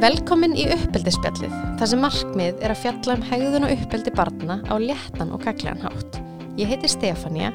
[0.00, 4.74] Velkomin í uppeldispjallið, þar sem markmið er að fjalla um hegðun og uppeldi barna á
[4.80, 6.16] léttan og gaglegan hátt.
[6.56, 7.50] Ég heiti Stefania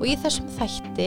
[0.00, 1.06] og í þessum þætti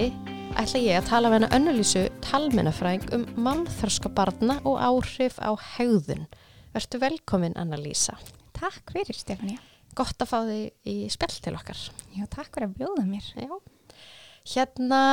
[0.56, 6.24] ætla ég að tala við hana önnulísu talmennafræðing um mannþörska barna og áhrif á hegðun.
[6.72, 8.16] Vertu velkomin Anna-Lísa.
[8.56, 9.60] Takk fyrir Stefania.
[9.92, 11.84] Gott að fá þig í spjall til okkar.
[12.16, 13.28] Já, takk fyrir að bjóða mér.
[13.36, 13.60] Já.
[14.56, 15.04] Hérna,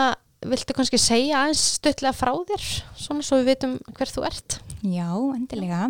[0.44, 4.58] viltu kannski segja aðeins stöðlega frá þér, svona svo við veitum hver þú ert?
[4.84, 5.88] Já, endilega.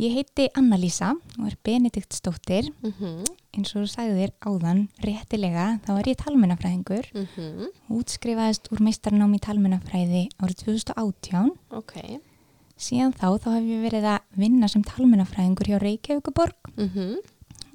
[0.00, 2.70] Ég heiti Anna-Lísa og er Benedikt Stóttir.
[2.82, 3.24] Mm -hmm.
[3.52, 7.06] Eins og þú sagði þér áðan, réttilega, þá er ég talmennafræðingur.
[7.14, 7.66] Mm -hmm.
[7.90, 11.50] Útskrifaðist úr meistarnám í talmennafræði árið 2018.
[11.70, 12.20] Ok.
[12.78, 17.16] Síðan þá, þá hef ég verið að vinna sem talmennafræðingur hjá Reykjavíkuborg Mm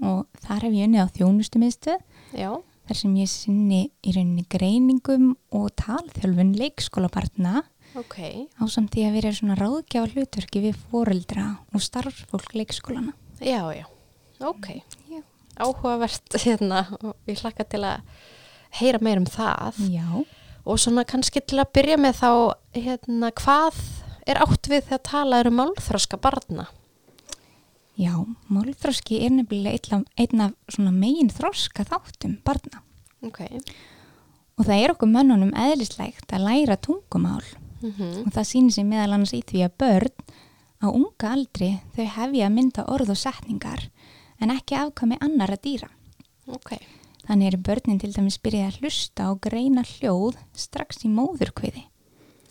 [0.01, 2.01] og þar hef ég unnið á þjónustu miðstöð
[2.37, 2.51] Já.
[2.87, 7.63] Þar sem ég sinni í rauninni greiningum og talþjálfun leikskólabarna
[7.97, 8.17] Ok.
[8.59, 13.13] á samt því að vera svona ráðgjafa hlutverki við foreldra og starfsfólk leikskólana.
[13.41, 13.85] Já, já.
[14.39, 14.81] Ok.
[15.09, 15.21] Já.
[15.57, 18.03] Áhugavert hérna og ég hlakka til að
[18.77, 20.05] heyra meir um það Já,
[20.67, 22.29] og svona kannski til að byrja með þá
[22.77, 23.79] hérna hvað
[24.27, 26.67] er átt við þegar talað um málþroska barna?
[27.97, 28.13] já,
[28.53, 30.53] málþroski er nefnilega einn af,
[30.93, 32.83] megin þroska þáttum barna
[33.25, 33.39] Ok.
[34.57, 37.45] og það er okkur mönnunum eðlislægt að læra tungumál
[37.81, 40.13] Mm og það sýnir sig meðal annars í því að börn
[40.81, 43.83] á unga aldri þau hefja að mynda orð og setningar
[44.41, 45.89] en ekki afkvæmi annara dýra.
[46.47, 46.77] Ok.
[47.27, 51.83] Þannig eru börnin til dæmis byrjað að hlusta og greina hljóð strax í móðurkviði.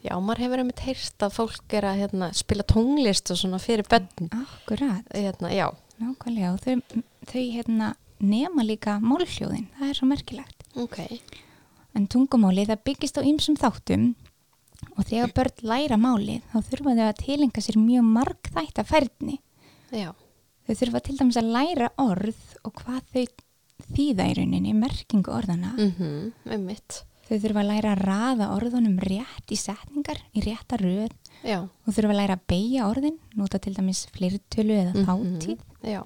[0.04, 3.86] Já, maður hefur einmitt heyrt að fólk er að hérna, spila tónlist og svona fyrir
[3.90, 4.28] börn.
[4.30, 5.06] Akkurat.
[5.14, 5.70] Hérna, já.
[6.02, 10.62] Nákvæmlega og þau, þau hérna, nema líka málhljóðin, það er svo merkilegt.
[10.76, 10.98] Ok.
[11.96, 14.14] En tungumáli það byggist á ymsum þáttum
[14.96, 19.38] og þegar börn læra málið þá þurfa þau að tilenga sér mjög margþætta færni.
[19.92, 20.12] Já.
[20.66, 23.26] Þau þurfa til dæmis að læra orð og hvað þau
[23.96, 25.74] þýða í rauninni, merkingu orðana.
[25.76, 27.02] Mm Einmitt.
[27.26, 31.10] Þau þurfa að læra að raða orðunum rétt í setningar, í rétta röð
[31.42, 31.58] Já.
[31.64, 35.06] og þurfa að læra að beigja orðin, nota til dæmis flirtölu eða Mhm.
[35.08, 35.58] þáttíð.
[35.82, 36.02] Já.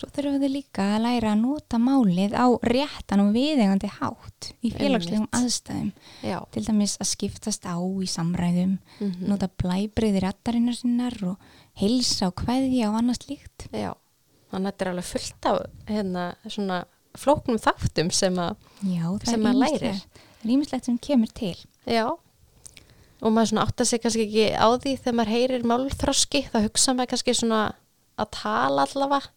[0.00, 4.70] Svo þurfa þau líka að læra að nota málið á réttan og viðegandi hátt í
[4.72, 5.90] félagslegum aðstæðum.
[6.24, 6.38] Já.
[6.54, 11.36] Til dæmis að skiptast á í samræðum, Mm nota blæbriði rattarinnar sinnar og
[11.82, 13.66] heilsa og kveðja og annað slíkt.
[13.76, 13.92] Já.
[14.50, 15.60] Þannig að þetta er alveg fullt af
[15.92, 16.78] hérna svona
[17.20, 20.00] flóknum þáttum sem að Já, það Sem ýmislegt- lærir.
[20.40, 21.56] Það er ímislegt sem kemur til.
[21.86, 22.06] Já,
[23.20, 26.94] og maður svona átta sig kannski ekki á því þegar maður heyrir málþroski, þá hugsa
[26.96, 27.60] maður kannski svona
[28.20, 29.28] að tala allavega,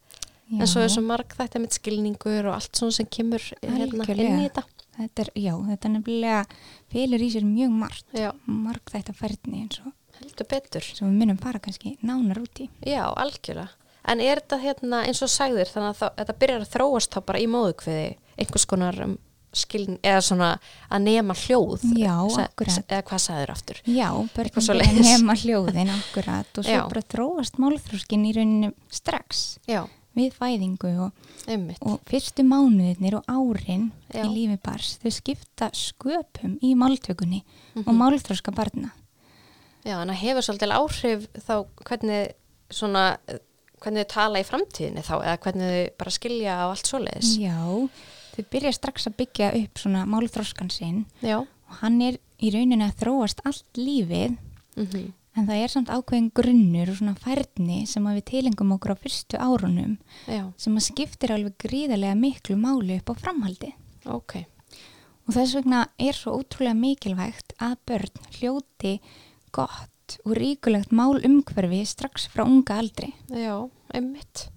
[0.51, 4.29] en svo er svo marg þetta með skilningur og allt svona sem kemur hérna Algjörlega.
[4.29, 4.63] inn í þetta.
[4.93, 6.45] Þetta er, já, þetta er nefnilega
[6.93, 10.81] felur í sér mjög margt, Já, marg þetta færni eins og heldur betur.
[10.85, 12.69] sem við munum fara kannski nánar út í.
[12.85, 13.69] Já, algjörlega.
[14.05, 17.19] En er þetta hérna eins og sagðir, þannig að þá- þetta byrjar að þróast þá
[17.25, 19.17] bara í móðukviði, einhvers konar um,
[19.53, 20.59] skilning, eða svona
[20.91, 21.81] að nema hljóð.
[21.97, 22.85] Já, Sa- akkurat.
[22.89, 23.81] Eða hvað sagðir aftur?
[23.85, 26.83] Já, börnum að nema hljóðin akkurat og svo Já.
[26.89, 29.85] bara þróast málþróskin í rauninu strax Já,
[30.15, 31.11] við fæðingu og,
[31.81, 34.23] og fyrstu mánuðinir og árin Já.
[34.23, 37.43] í lífi bars, þau skipta sköpum í máltökunni
[37.75, 37.87] Mhm.
[37.87, 38.91] og málþróska barna.
[39.83, 42.33] Já, en það hefur svolítið áhrif þá hvernig
[42.69, 43.39] svona, eh,
[43.81, 47.37] hvernig þau tala í framtíðinni þá eða hvernig þau bara skilja á allt svoleiðis.
[47.41, 47.89] Já,
[48.35, 51.39] þau byrja strax að byggja upp svona málþróskan sinn Já.
[51.39, 54.37] og hann er í rauninu að þróast allt lífið
[54.75, 58.97] Mm en það er samt ákveðin grunnur og svona færni sem við tilengum okkur á
[59.01, 59.95] fyrstu árunum
[60.29, 63.73] Já, sem að skiptir alveg gríðarlega miklu máli upp á framhaldi.
[64.05, 64.43] ok.
[65.23, 68.97] Og þess vegna er svo ótrúlega mikilvægt að börn hljóti
[69.55, 73.13] gott og ríkulegt mál umhverfi strax frá unga aldri.
[73.31, 73.55] Já,
[73.95, 74.49] einmitt.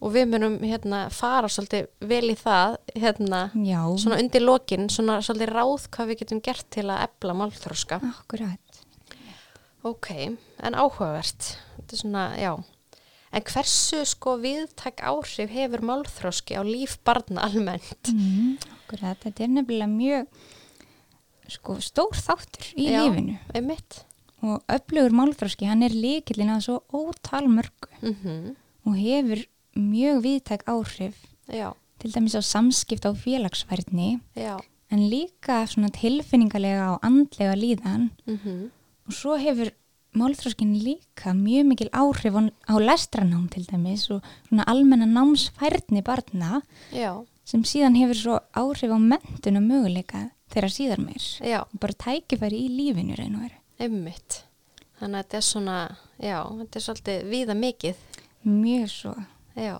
[0.00, 5.18] Og við munum hérna fara svolítið vel í það, hérna, Já, svona undir lokin, svona
[5.24, 7.98] svolítið ráð hvað við getum gert til að ebla málþróska.
[8.12, 8.69] akkurat.
[9.86, 10.10] Ok,
[10.60, 11.54] en áhugavert.
[11.76, 12.52] Þetta er svona, já.
[13.32, 18.10] En hversu sko viðtak áhrif hefur málþróski á líf barna almennt?
[18.10, 20.26] Mm, akkurat, þetta er nefnilega mjög
[21.50, 23.04] sko, stór þáttur í Já.
[23.04, 24.00] lífinu Einmitt.
[24.42, 28.56] og öflugur málþróski, hann er líkillin að svo ótalmörgu Mm
[28.88, 29.42] og hefur
[29.76, 31.16] mjög viðtæk áhrif
[31.52, 34.56] Já, til dæmis á samskipt á félagsfærni já.
[34.90, 38.70] en líka svona tilfinningalega og andlega líðan Mm
[39.10, 39.72] og svo hefur
[40.14, 46.62] málþróskin líka mjög mikil áhrif á, lestranám til dæmis og svona almenna námsfærni barna
[46.94, 51.76] Já, sem síðan hefur svo áhrif á mentun og möguleika þeirra síðar meir já, og
[51.82, 53.58] bara tækifæri í lífinu raun og veru.
[53.80, 54.42] einmitt.
[55.00, 55.76] þannig að þetta er svona,
[56.18, 58.02] já, þetta er svolítið víða mikið,
[58.44, 59.14] mjög svo.
[59.56, 59.78] já.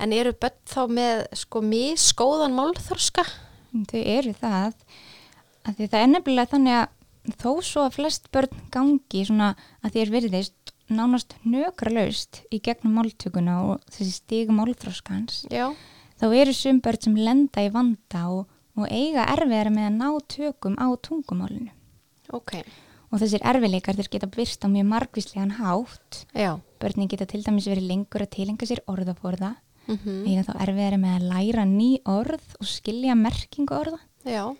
[0.00, 3.22] En eru börn þá með sko misgóðan málþorska?
[3.92, 4.72] Þau eru það
[5.62, 6.88] að því það er nefnilega þannig að
[7.38, 9.52] þó svo að flest börn gangi svona
[9.82, 15.44] að þér virðist nánast nökralaust í gegnum máltökuna og þessi stigum málþróskans
[16.20, 18.46] þá eru sum börn sem lenda í vanda og,
[18.76, 21.72] og eiga erfiðara með að ná tökum á tungumálinu.
[22.32, 22.58] Ok,
[23.10, 26.24] og þessir erfiðleikar þeir geta byrst á mjög margvíslegan hátt.
[26.34, 26.60] Já.
[26.80, 31.14] börnin geta til dæmis verið lengur að tilenga sér orðaforða Mm eiga þá erfiðara með
[31.16, 33.98] að læra ný orð og skilja merkingu orða.
[34.24, 34.54] Já,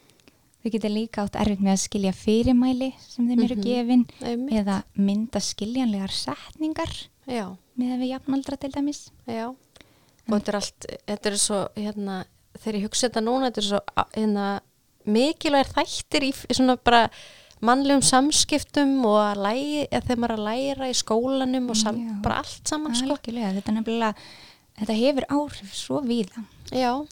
[0.63, 3.63] Þau geta líka átt erfitt með að skilja fyrirmæli sem þeim eru Mhm.
[3.67, 4.53] gefin einmitt.
[4.61, 6.93] eða mynda skiljanlegar setningar
[7.27, 9.11] Já, með að við jafnaldra til dæmis.
[9.27, 9.49] já.
[9.49, 12.25] Og þetta er allt, þetta er svo, hérna,
[12.59, 13.81] þegar ég hugsa þetta núna, þetta er svo,
[14.15, 14.61] hérna,
[15.05, 17.11] mikilvægir þættir í svona bara
[17.61, 22.37] mannlegum samskiptum og að læra, þegar maður er að læra í skólanum og sam, bara
[22.39, 23.07] allt saman, sko.
[23.17, 24.15] Algjörlega, þetta er nefnilega,
[24.79, 26.45] þetta hefur áhrif svo víða.
[26.71, 27.07] Já,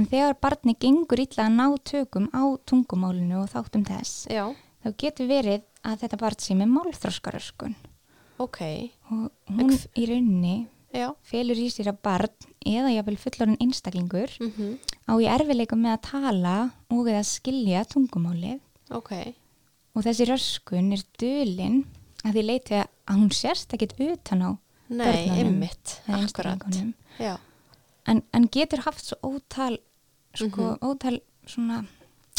[0.00, 4.46] En þegar barni gengur illa að ná tökum á tungumálinu og þáttum þess, já,
[4.80, 7.74] þá getur verið að þetta barn sé með málþróskaröskun
[8.40, 8.60] ok,
[9.12, 10.54] og hún í rauninni
[10.94, 11.10] já.
[11.26, 14.78] felur í sér að barn eða jáfnvel fullorinn einstaklingur Mm
[15.10, 16.56] á í erfileikum með að tala
[16.94, 18.60] og eða skilja tungumálið.
[18.94, 19.34] Ok,
[19.90, 21.80] og þessi röskun er dölin
[22.22, 24.50] að því leiti að hún sérst ekkit utan á
[24.86, 26.62] nei, Börnunum einmitt, akkurat.
[28.06, 29.80] en, en getur haft svo ótal
[30.34, 31.84] sko, ótal svona.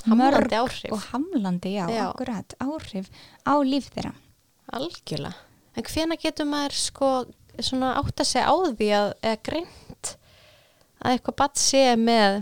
[0.02, 0.92] Hamlandi mörg áhrif.
[0.92, 2.08] og hamlandi, já, Já.
[2.10, 3.10] akkurat áhrif
[3.46, 4.14] á líf þeirra
[4.74, 5.36] algjörlega.
[5.78, 7.10] En hvena getur maður sko
[7.62, 10.16] svona átt að segja á því að, eða greint
[11.02, 12.42] að eitthvað batt sé með,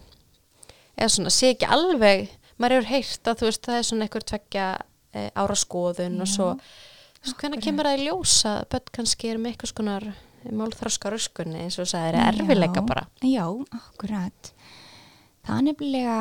[0.97, 2.29] eða svona sé ekki alveg,
[2.59, 4.67] maður hefur heyrt að þú veist það er svona einhver tvekja
[5.13, 7.63] e, ára skoðun og Já, svo, veist, hvena akkurat.
[7.67, 10.07] kemur það í ljósa að börn kannski er með eitthvað skonar
[10.49, 13.03] málþroska röskunni eins og það er erfileika bara.
[13.19, 13.43] já,
[13.75, 14.53] akkurat
[15.49, 16.17] það er nefnilega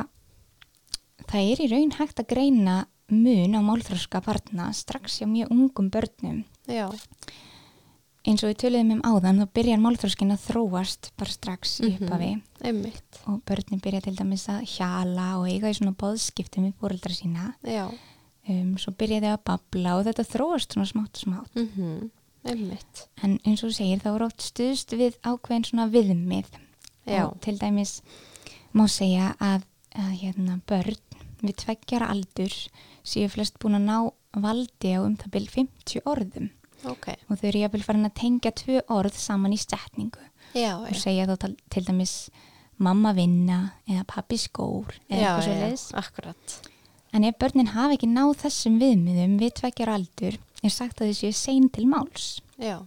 [1.28, 2.78] það er í raun hægt að greina
[3.08, 6.88] mun á málþróska barna strax hjá mjög ungum börnum Já,
[8.28, 12.02] eins og við töluðum um áðan þá byrjar málþróskin að þróast bara strax í Mhm.
[12.04, 13.20] upphafi einmitt.
[13.26, 17.54] og börnin byrja til dæmis að hjala og eiga í svona boðskiptum við fóreldra sína
[17.64, 17.88] Já,
[18.48, 22.10] um, svo byrja þau að babla og þetta þróast svona smátt og smátt mm
[22.44, 23.08] einmitt.
[23.22, 26.46] en eins og segir þá er oft stuðst við ákveðin svona viðmið
[27.06, 27.24] Já.
[27.26, 28.00] og til dæmis
[28.76, 29.64] má segja að,
[29.96, 30.98] að hérna, börn
[31.42, 32.54] við tveggjara aldur
[33.06, 33.98] séu flest búin að ná
[34.42, 36.48] valdi á um það byrj 50 orðum.
[36.86, 40.22] Ok, og þau eru jafnvel farin að tengja tvö orð saman í setningu.
[40.54, 41.34] Já, og segja þá
[41.70, 42.12] til, dæmis
[42.78, 46.58] mamma vinna eða pappi skór eða Já, eitthvað svo já, leiðis akkurat.
[47.12, 51.18] en ef börnin hafa ekki náð þessum viðmiðum við tveggjara aldur er sagt að þau
[51.18, 52.28] séu sein til máls.
[52.58, 52.78] Já,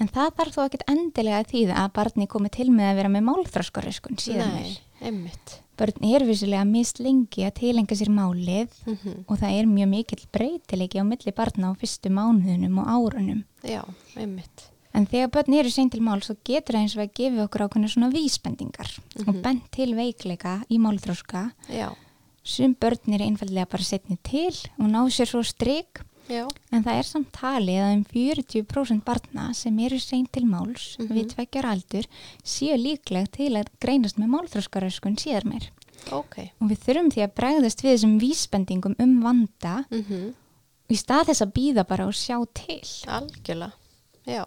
[0.00, 3.08] En það þarf þó ekkert endilega að þýða að barni komi til með að vera
[3.14, 5.60] með málþröskaröskun síðan nei, einmitt.
[5.78, 10.26] Börn er vissulega mist lengi að tilenga sér málið Mm og það er mjög mikill
[10.34, 13.44] breytilegi á milli barna á fyrstu mánuðunum og árunum.
[13.62, 13.82] Já,
[14.16, 14.68] einmitt.
[14.94, 17.64] En þegar börn eru sein til mál svo getur það eins og að gefa okkur
[17.66, 19.42] ákveðna svona vísbendingar og Mhm.
[19.42, 21.52] bent til veikleika í málþróska.
[21.70, 21.90] Já,
[22.46, 26.98] Sum börn eru einfallega bara setni til og ná sér svo strik já, En það
[26.98, 31.08] er samt talið að um 40% barna sem eru seint til máls Mhm.
[31.12, 32.06] við tveggjar aldur
[32.44, 35.70] séu líklega til að greinast með málþróskaröskun síðar meir.
[36.12, 36.50] ok.
[36.60, 40.34] Og við þurfum því að bregðast við þessum vísbendingum um vanda Mm
[40.90, 42.80] í stað þess að býða bara og sjá til.
[43.08, 43.72] Algjörlega,
[44.26, 44.44] já.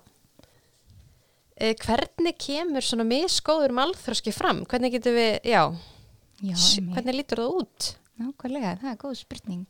[1.60, 4.64] E, hvernig kemur svona misgóður málþroski fram?
[4.70, 5.64] Hvernig getur við, já,
[6.46, 6.54] Já,
[6.94, 7.88] hvernig lítur það út?
[8.22, 9.66] nákvæmlega, það er góð spurning.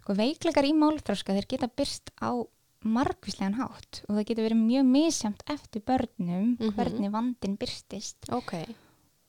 [0.00, 2.32] Sko veikleikar í málþróska þeir geta byrst á
[2.80, 6.70] margvíslegan hátt og það getur verið mjög misjamt eftir börnum Mhm.
[6.76, 8.54] hvernig vandin byrstist Ok,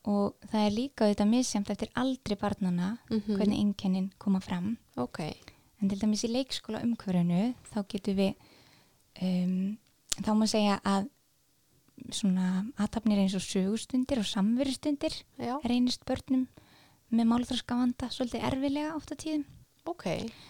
[0.07, 3.35] og það er líka þetta misjamt eftir aldri barnana Mhm.
[3.37, 4.77] hvernig einkennin koma fram.
[4.95, 5.19] Ok,
[5.81, 8.35] en til dæmis í leikskóla umhverfinu þá getur við
[9.21, 9.77] um,
[10.21, 11.09] þá má segja að
[12.11, 15.11] svona aðtapnir eins og sögustundir og samverustundir
[15.67, 16.47] reynist börnum
[17.11, 19.43] með málþróska vanda svolítið erfilega ofta tíðum
[19.89, 20.05] ok,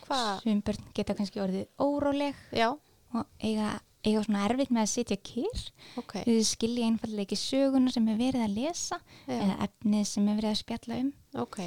[0.08, 2.70] hvað, sem börn geta kannski orðið óróleg já,
[3.14, 3.70] og eiga,
[4.06, 5.64] eiga svona erfitt með að sitja kýr
[6.02, 10.28] ok, við skilja einfallega ekki söguna sem er verið að lesa já, eða efnið sem
[10.28, 11.14] er verið að spjalla um.
[11.46, 11.60] Ok,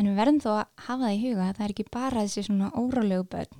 [0.00, 2.42] En við verðum þó að hafa það í huga að það er ekki bara þessi
[2.46, 3.58] svona órálegu börn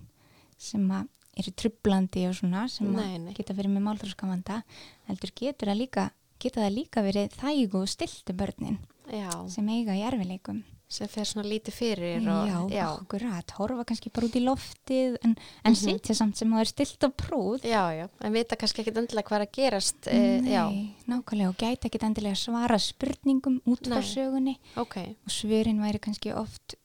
[0.56, 1.10] sem að
[1.42, 3.34] eru trublandi og svona sem Nei, nei.
[3.36, 4.62] geta verið með málþróskamanda
[5.10, 6.06] heldur getur það líka,
[6.40, 8.78] geta það líka verið þægu og stilti börnin
[9.12, 10.62] já, sem eiga í erfileikum.
[10.92, 15.16] Sem fer svona lítið fyrir já, og, já, akkurat, horfa kannski bara út í loftið
[15.24, 15.34] en,
[15.64, 15.78] en Mhm.
[15.80, 17.64] sitja samt sem að er stilt og prúð.
[17.64, 20.20] Já, já, en vita kannski ekki endilega hvað er að gerast e,
[20.52, 24.58] já, Nei, nákvæmlega og gæti ekki endilega svara spurningum út frá sögunni.
[24.76, 26.76] Ok, og svörin væri kannski oft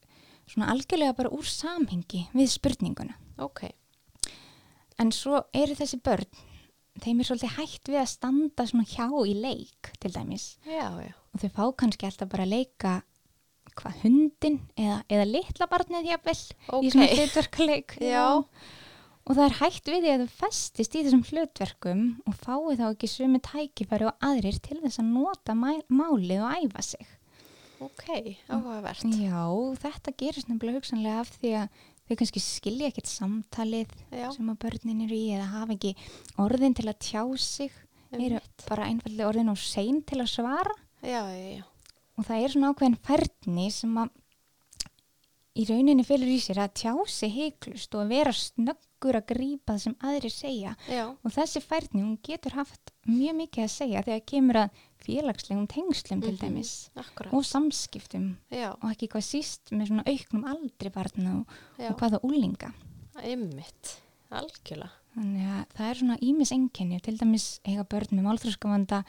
[0.48, 3.14] svona algjörlega bara úr samhengi við spurninguna.
[3.38, 3.68] ok.
[4.98, 6.26] En svo eru þessi börn,
[7.04, 10.56] þeim er svolítið hægt við að standa svona hjá í leik til dæmis.
[10.66, 12.96] Já, já, og þau fá kannski alltaf bara að leika
[13.78, 16.36] hvað hundin eða, eða litla barnið jafnvel
[16.68, 16.82] Ok.
[16.84, 17.96] í svona hlutverkaleik.
[18.02, 18.24] Já.
[19.28, 22.84] Og það er hægt við því að þau festist í þessum hlutverkum og fái þá
[22.88, 27.06] ekki sömu tækifæri og aðrir til þess að nota málið og æfa sig.
[27.78, 28.06] ok,
[28.50, 29.42] áhugavert Já,
[29.84, 31.68] þetta gerist nefnilega hugsanlega af því að
[32.08, 34.30] þau kannski skilja ekkert samtalið Já.
[34.34, 35.92] sem að börnin eru í eða hafa ekki
[36.42, 37.70] orðin til að tjá sig,
[38.16, 38.64] eru Einmitt.
[38.66, 41.64] bara einfallega orðin og sein til að svara já, já, já,
[42.18, 44.10] og það er svona ákveðin færni sem að
[45.58, 49.80] í rauninni fylgur í sér að tjá sig heiklust og vera snöggur að grípa það
[49.82, 50.74] sem aðrir segja.
[50.86, 55.66] Já, og þessi færni hún getur haft mjög mikið að segja þegar kemur að félagslegum
[55.72, 56.38] tengslum til Mhm.
[56.44, 57.32] dæmis akkurat.
[57.34, 61.46] og samskiptum já, og ekki hvað síst með svona auknum aldri barna og,
[61.90, 62.72] og hvaða úlinga.
[63.24, 63.96] ymmit
[64.30, 69.04] algjörlega, Þannig að það er svona ímis enginni, til dæmis eiga börn með málþróskavanda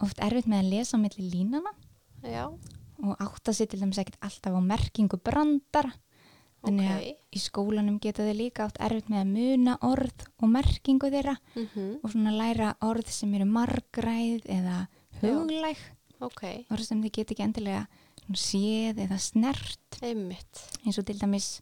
[0.00, 1.72] oft erfitt með að lesa á milli línana
[2.24, 2.44] já,
[3.04, 5.92] og átta sig til dæmis ekkert alltaf á merkingu brandara.
[6.64, 7.24] Þannig að ok.
[7.36, 11.90] í skólanum geta þau líka átt erfitt með að muna orð og merkingu þeirra mhm,
[12.00, 14.78] og svona læra orð sem eru margræð eða
[15.20, 15.82] huglæg,
[16.24, 17.84] ok, orð sem þau geta ekki endilega
[18.40, 20.00] séð eða snert.
[20.00, 21.58] Ymmit eins og til dæmis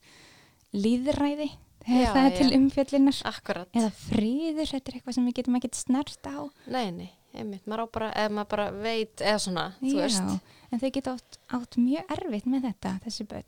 [0.70, 1.50] líðræði
[1.82, 2.36] Já, það er já.
[2.38, 3.18] til umfjöllunar.
[3.26, 6.38] Akkurat, eða fríður, þetta er eitthvað sem við getum ekkert snert á.
[6.70, 10.40] Nei, nei, ymmit maður á bara, eða maður bara veit eða svona, þú veist.
[10.72, 13.44] en þau geta oft átt mjög erfitt með þetta, þessi börn.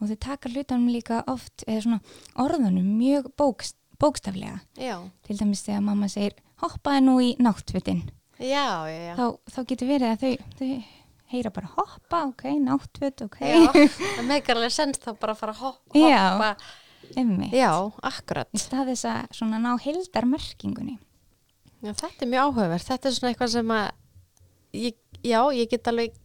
[0.00, 2.00] Og þau taka hlutunum líka oft eða svona
[2.40, 4.60] orðunum mjög bókst, bókstaflega.
[4.80, 4.96] Já,
[5.26, 8.02] til dæmis þegar mamma segir hoppaði nú í náttfötin.
[8.40, 9.14] Já, já, já.
[9.18, 10.70] Þá, þá getur verið að þau, þau
[11.30, 13.40] heyra bara hoppa, ok, náttföt, ok.
[13.44, 13.66] Já,
[14.16, 16.22] það meikar alveg sens þá bara að fara að hop- Já.
[16.32, 16.56] hoppa.
[17.16, 17.52] Einmitt.
[17.56, 17.70] Já,
[18.06, 18.48] akkurat.
[18.54, 20.98] Í stað þess að svona ná heildarmerkingunni
[21.80, 23.86] Já, þetta er mjög áhugavert, þetta er svona eitthvað sem að
[24.76, 26.16] ég, já, ég get alveg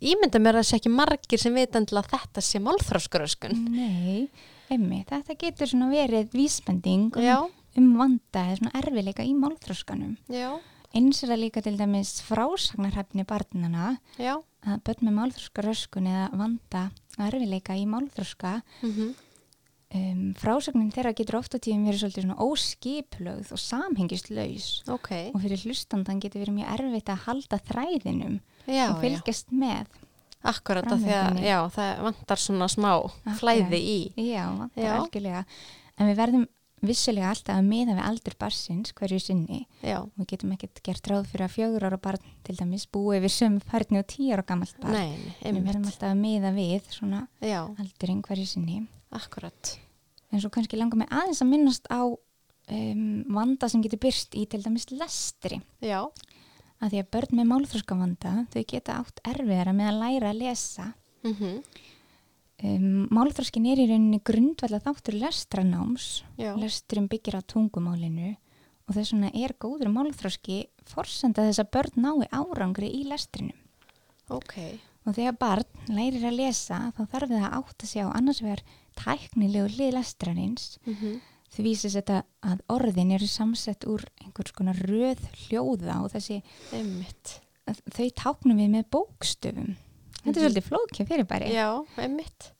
[0.00, 4.28] ímynda mér að það sé ekki margir sem veit endilega að þetta sé málþróskuröskun Nei,
[4.72, 10.14] emmi, þetta getur svona verið vísbending um, um vanda eða svona erfileika í málþróskanum.
[10.30, 10.52] já,
[10.90, 14.38] Eins er það líka til dæmis frásagnarhæfni barnana já.
[14.66, 16.80] Að börn með málþróskaröskun eða vanda
[17.18, 19.12] erfileika í málþróska mm
[19.94, 25.64] um, frásagnin þeirra getur ofta tíðum verið svolítið svona óskiplögð og samhengislaus Ok, og fyrir
[25.66, 29.98] hlustandan getur verið mjög erfitt að halda þræðinum já, og já fylgjast með.
[30.40, 32.94] Akkurat af því að, já, það vantar svona smá
[33.36, 33.98] flæði í
[34.30, 34.94] Já, Já.
[34.96, 35.42] algjörlega.
[36.00, 36.46] En við verðum
[36.80, 41.10] vissulega alltaf að miða við aldur barsins hverju sinni Já, og við getum ekkert gert
[41.12, 44.46] ráð fyrir að fjögur ára barn til dæmis búi við sömu færni og tíu ára
[44.48, 44.96] gammalt barn.
[44.96, 48.80] nei, Við verðum alltaf að miða við svona Já, aldurinn hverju sinni.
[49.10, 49.76] Akkurat
[50.30, 54.44] En svo kannski langar mig aðeins að minnast á um, vanda sem getur byrst í
[54.46, 55.58] til dæmis lestri.
[55.82, 56.04] Já,
[56.80, 60.92] Að því að börn með málþróskavanda, þau geta átt erfiðara með að læra að lesa.
[61.26, 61.62] mm
[62.60, 66.24] Um, málþróskin er í rauninni grundvalla þáttur lestranáms.
[66.36, 68.34] já, Lesturinn byggir á tungumálinu
[68.84, 73.56] og þess vegna er góður málþróski forsenda þess að börn nái árangri í lestrinum.
[74.28, 74.76] ok
[75.10, 78.62] Og þegar barn lærir að lesa þá þarf það að átta sig á annars vegar
[79.00, 85.18] tæknilegu hlið lestrarins mm því vísist þetta að orðin eru samsett úr einhvers konar röð
[85.48, 86.36] hljóða og þessi,
[86.72, 87.32] Einmitt
[87.90, 89.72] þau táknum við með bókstöfum.
[90.22, 90.44] Þetta er Mhm.
[90.44, 91.48] svolítið flókið fyrirbæri.
[91.50, 91.84] Já,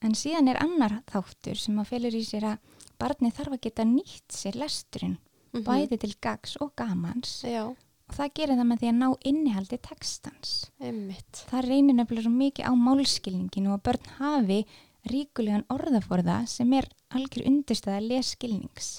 [0.02, 2.58] En síðan er annar þáttur sem að felur í sér að
[2.98, 5.18] barnið þarf að geta nýtt sér lesturinn,
[5.54, 5.62] Mhm.
[5.64, 7.76] bæði til gags og gamans Já,
[8.10, 10.54] og það gerir það með því að ná innihaldi textans.
[10.82, 14.64] einmitt Það reynir nefnilega svo mikið á málskilninginu og börn hafi
[15.10, 18.90] ríkulegan orðaforða sem er algjör undirstæða lesskilnings.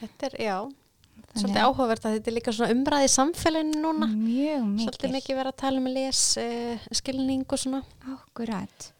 [0.00, 0.56] Þetta er, já,
[1.34, 4.84] Þannig svolítið áhugavert að þetta er líka svona umræði samfélaginu núna Mjög mikið.
[4.84, 7.80] Svolítið mikið verið að tala um les, uh, skilning og svona
[8.14, 8.90] Akkurat.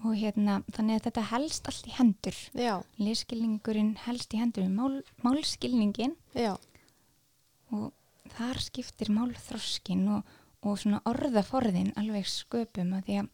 [0.00, 2.36] Og hérna, þannig að þetta helst allt í hendur.
[2.56, 4.94] Já, Lesskilningurinn helst í hendur við mál,
[5.26, 6.54] málskilningin já,
[7.76, 7.90] og
[8.36, 10.22] þar skiptir málþroskin og,
[10.62, 13.28] og svona orðaforðin alveg sköpum að því að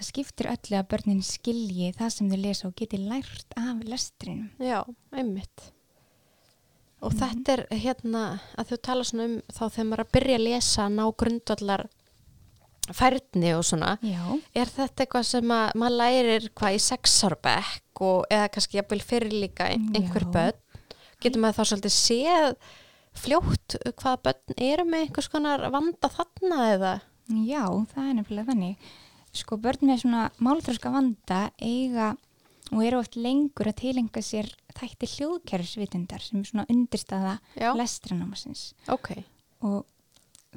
[0.00, 4.50] það skiptir öllu að börnin skilji það sem þau lesa og geti lært af lestrinum.
[4.58, 5.72] já, einmitt
[7.02, 7.18] Og Mhm.
[7.20, 10.42] þetta er hérna að þú tala svona um þá þegar maður er að byrja að
[10.44, 11.86] lesa ná grundvallar
[12.92, 18.26] færni og svona Já, er þetta eitthvað sem að maður lærir hvað í sexárbekk og
[18.30, 20.58] eða kannski jafnvel fyrir líka ein- einhver börn
[21.22, 22.56] getur maður þá svolítið séð
[23.16, 26.92] fljótt hvaða börn eru með einhvers konar vanda þarna eða
[27.46, 27.64] já,
[27.94, 28.76] það er nefnilega þannig.
[29.32, 32.16] Sko, börn með svona málþróska vanda eiga
[32.72, 34.48] og eru oft lengur að tilenga sér
[34.78, 37.36] þætti hljóðkerfisvitundar sem er svona undirstaða
[37.78, 38.74] lestranámasins.
[38.88, 39.12] ok,
[39.62, 39.84] og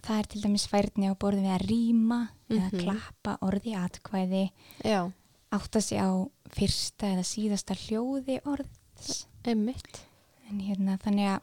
[0.02, 2.20] það er til dæmis færni á borði við að rýma
[2.50, 2.80] eða Mhm.
[2.84, 4.44] klappa orði atkvæði
[4.84, 5.12] já,
[5.52, 6.10] átta sig á
[6.50, 10.02] fyrsta eða síðasta hljóði orðs einmitt
[10.50, 11.42] en hérna þannig að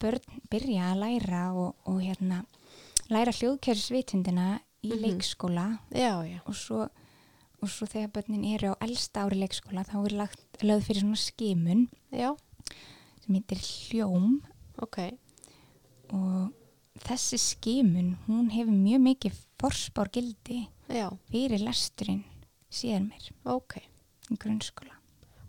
[0.00, 2.42] börn byrja að læra og, og hérna
[3.10, 5.02] læra hljóðkjörnsvitundina í Mhm.
[5.02, 5.66] leikskóla.
[5.90, 6.88] Já, já, og svo,
[7.62, 11.16] og svo þegar börnin eru á elsta ári leikskóla þá er lagt, lögð fyrir svona
[11.16, 12.36] skimun já,
[13.24, 14.40] sem heitir hljóm.
[14.82, 14.98] Ok.
[16.12, 16.52] Og
[17.02, 22.24] þessi skimun hún hefur mjög mikið forspár gildi já, fyrir lesturinn
[22.70, 23.80] síðan mér ok.
[24.30, 24.95] í grunnskóla.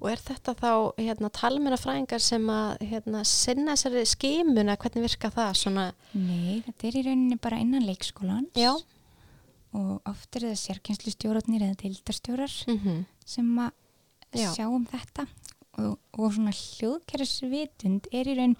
[0.01, 5.53] Og er þetta þá hérna, talmennafræðingar sem að hérna, sinna þessari skimuna, hvernig virka það
[5.57, 8.51] svona, Nei, þetta er í rauninni bara innan leikskólans.
[8.55, 8.75] Já.
[9.77, 13.71] Og oft er það sérkennslustjóratnir eða deildarstjórar mm sem að
[14.39, 14.51] Já.
[14.55, 15.25] sjá um þetta.
[15.77, 18.55] Og, og svona hljóðkerfisvitund er í raun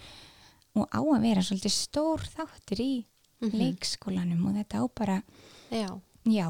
[0.78, 3.06] og á að vera svolítið stór þáttur í
[3.42, 3.54] Mhm.
[3.54, 4.46] leikskólanum.
[4.50, 5.24] Og þetta á bara,
[5.72, 5.88] já,
[6.26, 6.48] já,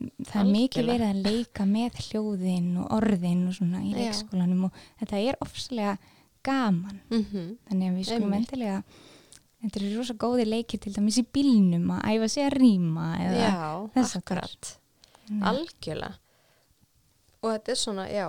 [0.00, 4.82] það er mikið verið að leika með hljóðin og orðin og svona í leikskólanum og
[5.02, 5.96] þetta er ofslega
[6.46, 7.00] gaman.
[7.12, 8.82] Mm þannig að við skulum endilega
[9.60, 13.50] þetta eru rosa góði leikir til dæmis í bílnum að æfa sig að rýma eða
[13.94, 14.76] þess akkurat.
[15.30, 15.42] Mm.
[15.46, 16.16] algjörlega.
[17.40, 18.26] Og þetta er svona, já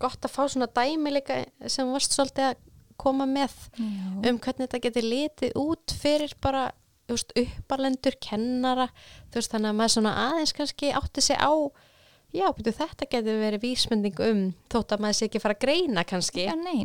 [0.00, 2.64] gott að fá svona dæmi líka sem varst svolítið að
[2.96, 4.08] koma með Já.
[4.30, 6.70] um hvernig þetta getur litið út fyrir bara
[7.08, 8.88] veist, uppalendur, kennara
[9.34, 11.52] veist, þannig að maður svona aðeins kannski átti sig á
[12.34, 14.40] já, betur, þetta getur verið vísmynding um
[14.72, 16.46] þótt að maður sé ekki fara að greina kannski.
[16.46, 16.82] Já, nei,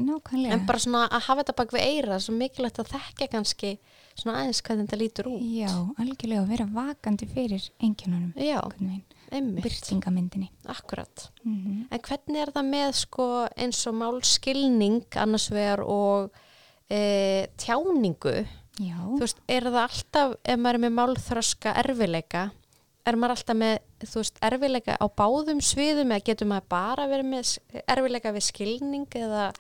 [0.52, 3.72] en bara svona að hafa þetta bak við eira svo mikilvægt að þekka kannski
[4.12, 5.42] svona aðeins hvernig þetta lítur út.
[5.56, 8.60] Já, algjörlega að vera vakandi fyrir einkjönunum já,
[9.32, 15.84] einmitt, byrtingamyndinni akkurat mm En hvernig er það með sko eins og málskilning annars vegar
[15.84, 16.32] og
[16.92, 18.42] e, tjáningu?
[18.80, 22.46] Já, Þú veist, er það alltaf, ef maður er með málþroska erfileika,
[23.06, 27.30] er maður alltaf með, þú veist, erfileika á báðum sviðum eða getur maður bara verið
[27.34, 27.54] með
[27.84, 29.52] erfileika við skilning eða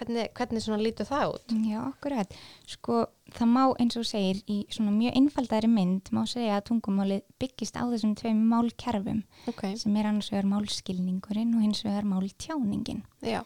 [0.00, 1.54] hvernig, hvernig svona lítur það út?
[1.66, 2.36] já, akkurat.
[2.70, 3.02] Sko,
[3.36, 7.76] það má eins og segir í svona mjög einfaldari mynd má segja að tungumálið byggist
[7.76, 13.02] á þessum tveim málkerfum Ok, sem er annars vegar málskilningurinn og hins vegar máltjáningin.
[13.26, 13.42] Já,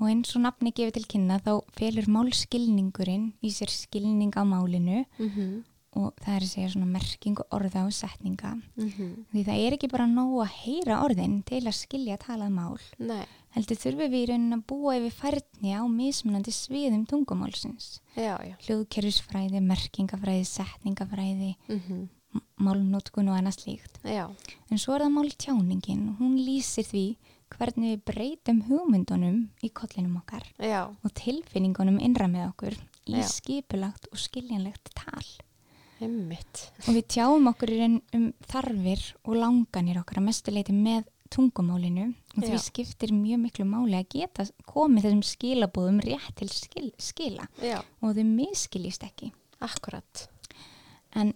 [0.00, 5.04] Og eins og nafni gefið til kynna þá felur málskilningurinn í sér skilning á málinu
[5.18, 5.62] mhm,
[5.96, 8.50] og það er að segja svona merkingu orða og setninga.
[8.76, 12.76] mhm, Því það er ekki bara nóg að heyra orðin til að skilja talað mál.
[13.00, 13.24] nei,
[13.56, 18.00] Heldur þurfum við í raunin að búa yfir færni á mismunandi sviðum tungumálsins.
[18.14, 23.96] já, já, Hljóðkerfisfræði, merkingafræði, setningafræði, mhm, m- málnotkun og annað slíkt.
[24.70, 26.18] En svo er það máltjáningin.
[26.20, 27.16] Hún lýsir því
[27.54, 33.26] hvernig við breytum hugmyndunum í kollinum okkar já, og tilfinningunum innra með okkur í Já.
[33.30, 35.26] skipulagt og skiljanlegt tal.
[36.02, 40.74] einmitt, Og við tjáum okkur í raun um þarfir og langanir okkar að mestu leiti
[40.76, 42.60] með tungumálinu og því Já.
[42.66, 47.46] skiptir mjög miklu máli að geta komið þessum skilabóðum rétt til skil, skila
[48.02, 49.32] og þau miskiljist ekki.
[49.60, 50.28] akkurat,
[51.16, 51.32] En,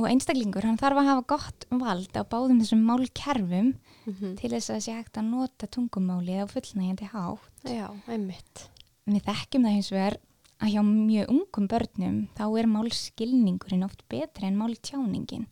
[0.00, 3.72] og einstaklingur, hann þarf að hafa gott vald á báðum þessum málkerfum
[4.08, 7.64] mhm, til þess að sé hægt að nota tungumálið á fullnægjandi hátt.
[7.68, 8.68] já, einmitt,
[9.06, 10.16] Við þekkjum það hins vegar
[10.62, 15.48] að hjá mjög ungum börnum þá er málskilningurinn oft betri en máltjáningin.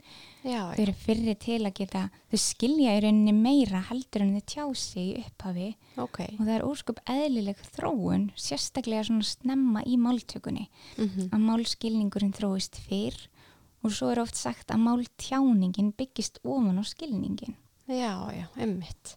[0.46, 4.44] já, Þau eru fyrri til að geta, þau skilja í rauninni meira heldur en þau
[4.46, 5.68] tjá sig í upphafi.
[5.98, 12.32] Ok, og það er óskup eðlileg þróun, sérstaklega svona snemma í máltökunni, mhm, að málskilningurinn
[12.38, 13.18] þróist fyrr
[13.82, 17.56] og svo er oft sagt að máltjáningin byggist ofan á skilningin.
[17.88, 19.16] já, já, einmitt,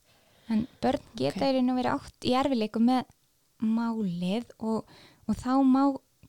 [0.49, 1.49] En börn geta Ok.
[1.49, 3.05] í raun og verið átt í erfileikum með
[3.63, 4.83] málið og,
[5.27, 5.83] og þá má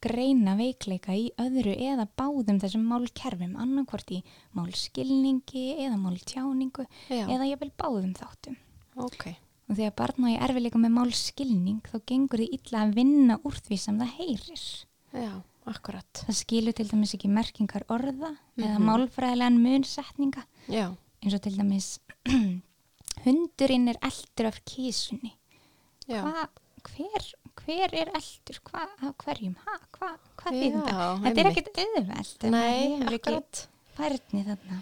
[0.05, 4.21] greina veikleika í öðru eða báðum þessum málkerfum, annarkvort í
[4.55, 8.57] málskilningi eða máltjáningu já, eða jafnvel báðum þáttum.
[8.97, 13.39] ok, Og þegar barn á í erfileikum með málskilning þá gengur því illa að vinna
[13.49, 14.65] úr því sem það heyrir.
[15.15, 15.33] já,
[15.67, 18.85] akkurat, Það skilur til dæmis ekki merkingar orða eða Mhm.
[18.89, 20.91] málfræðilegan munsetninga já,
[21.23, 21.99] eins og til dæmis
[23.25, 25.33] hundurinn er eldur af kísunni.
[26.09, 26.49] já, Hva,
[26.85, 27.29] hver,
[27.65, 28.59] hver er eldur?
[28.69, 28.85] Hva,
[29.25, 29.55] hverjum?
[29.65, 31.07] Ha, hva, hvað þýðum þetta?
[31.25, 32.51] Þetta er ekkert auðveld.
[32.51, 34.81] nei, akkurat, Færni þarna.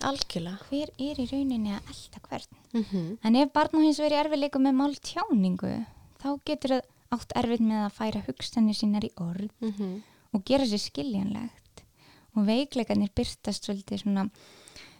[0.00, 4.20] algjörlega hver er í rauninni að elda hvern mm en ef barn á hins verið
[4.24, 5.72] erfiðleikum með mál tjáningu
[6.22, 6.82] þá getur það
[7.14, 10.00] átt erfið með að færa hugstanir sínar í orð -hmm.
[10.32, 11.84] og gera sér skiljanlegt
[12.36, 14.28] og veikleikarnir byrtast svolítið svona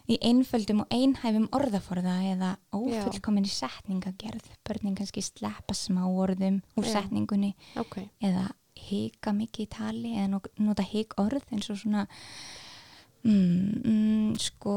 [0.09, 6.93] í einföldum og einhæfum orðaforða eða ófullkominni setningagerð börnin kannski sleppa smá orðum úr Já.
[6.97, 12.07] setningunni ok, eða hika mikið í tali eða nota hik orð eins og svona
[13.23, 14.75] mm, mm, sko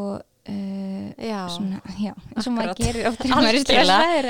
[0.49, 1.41] uh, já.
[1.55, 4.29] Svona, já, eins og maður gerir oft þegar maður er stressaður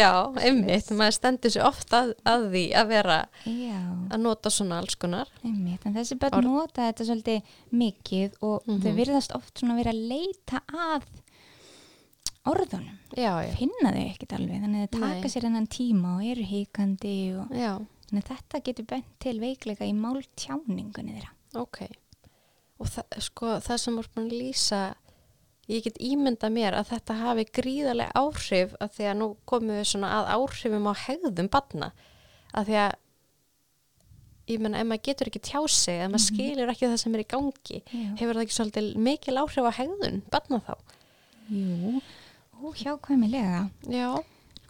[0.00, 0.10] já,
[0.48, 3.78] einmitt, maður stendur sér oft að, að því að vera já,
[4.10, 5.30] að nota svona alls konar.
[5.46, 6.48] Einmitt, en þessi börn Orð.
[6.50, 8.80] nota þetta svolítið mikið og Mhm.
[8.82, 11.06] þau virðast oft svona vera að leita að
[12.50, 15.30] orðunum, já, finna þau ekkert alveg þannig að þau taka Nei.
[15.30, 19.94] sér hennan tíma og eru hikandi og þannig að þetta getur bent til veikleika í
[19.94, 21.30] máltjáningunni þeirra.
[21.62, 21.84] Ok
[22.82, 24.80] og það, sko, það sem voru búin að lýsa
[25.70, 29.86] ég get ímynda mér að þetta hafi gríðarlega áhrif að því að nú komum við
[29.92, 31.92] svona að áhrifum á hegðum barna.
[32.52, 32.96] Að því að
[34.50, 37.22] ég menna, ef maður getur ekki tjá sig ef maður skilur ekki það sem er
[37.22, 38.08] í gangi Já.
[38.18, 40.74] hefur það ekki svolítið mikil áhrif á hegðun barna þá?
[41.52, 42.02] Jú,
[42.62, 43.62] óhjákvæmilega.
[43.92, 44.10] Já,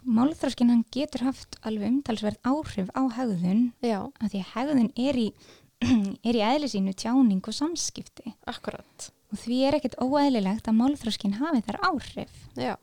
[0.03, 3.69] Málþróskin hann getur haft alveg umtalsverð áhrif á hegðun.
[3.79, 5.27] Já, af því að hegðun er í,
[6.27, 8.33] er í eðli sínu tjáning og samskipti.
[8.49, 9.09] Akkurat.
[9.33, 12.33] Og því er ekkert óeðlilegt að málþróskin hafi þar áhrif.
[12.59, 12.75] Já,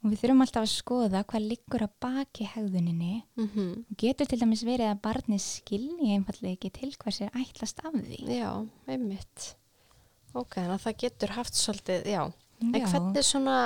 [0.00, 3.14] og við þurfum alltaf að skoða hvað liggur að baki hegðuninni.
[3.36, 3.48] Mm
[3.90, 7.96] og getur til dæmis verið að barnið skilji einfallega ekki til hvers er ætlast af
[7.96, 8.20] því.
[8.38, 8.50] já,
[8.88, 9.54] einmitt.
[10.32, 12.22] Ok, þannig að það getur haft svolítið, já.
[12.60, 12.86] En Já.
[12.92, 13.56] hvernig svona,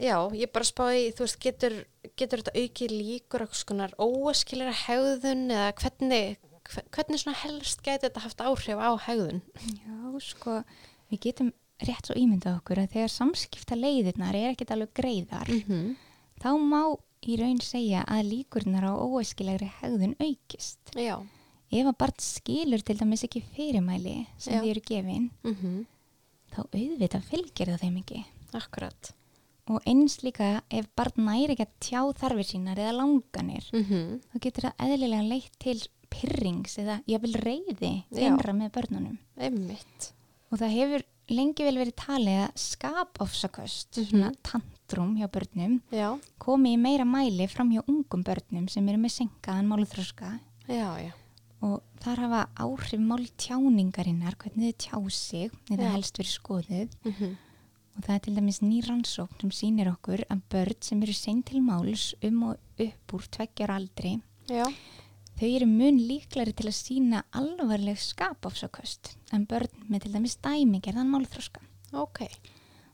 [0.00, 1.74] já, ég bara spáði, þú veist, getur,
[2.16, 8.06] getur þetta auki líkur okkur skonar óaskilir hegðun eða hvernig, hve- hvernig svona helst gæti
[8.06, 9.42] þetta haft áhrif á hegðun?
[9.80, 10.60] Já, sko,
[11.12, 11.52] við getum
[11.86, 15.96] rétt svo ímyndað okkur að þegar samskipta leiðirnar er ekkert alveg greiðar, -hmm.
[16.40, 16.82] þá má
[17.26, 20.94] í raun segja að líkurnar á óæskilegri hegðun aukist.
[20.96, 21.20] Já,
[21.74, 24.60] Ef að barn skilur til dæmis ekki fyrirmæli sem Já.
[24.62, 25.84] því eru gefin, mm
[26.56, 28.24] þá auðvitað fylgir það þeim ekki.
[28.54, 29.12] akkurat.
[29.66, 34.36] Og eins líka ef barn næri ekki að tjá þarfir sínar eða langanir, Mm þá
[34.40, 38.26] getur það eðlilega leitt til pyrrings eða jafnvel reyði Já.
[38.30, 39.18] innra með börnunum.
[39.38, 40.12] Einmitt.
[40.52, 44.06] Og það hefur lengi vel verið talið að skapofsaköst, Mhm.
[44.10, 48.98] svona tantrum hjá börnum, Já, komi í meira mæli fram hjá ungum börnum sem eru
[48.98, 49.66] með senkaðan
[51.02, 51.12] já.
[51.62, 55.90] og þar hafa áhrif máltjáningarinnar, hvernig þau tjá sig, Já.
[55.92, 56.88] helst verið skoðuð.
[57.04, 57.12] Mm
[57.96, 61.42] Og það er til dæmis ný rannsókn sem sýnir okkur að börn sem eru sein
[61.42, 64.64] til máls um og upp úr tveggjar aldri, Já,
[65.36, 71.10] þau eru mun líklari til að sína alvarleg skapofsaköst en börn með til dæmis dæmigerðan
[71.12, 71.60] málþróska.
[71.92, 72.22] ok.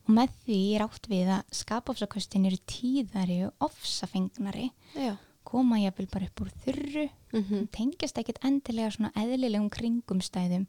[0.02, 5.12] Og með því er átt við að skapofsaköstin eru tíðari og ofsafengnari, Já.
[5.46, 10.66] koma jafnvel bara upp úr þurru, Mm tengjast ekkert endilega svona eðlilegum kringumstæðum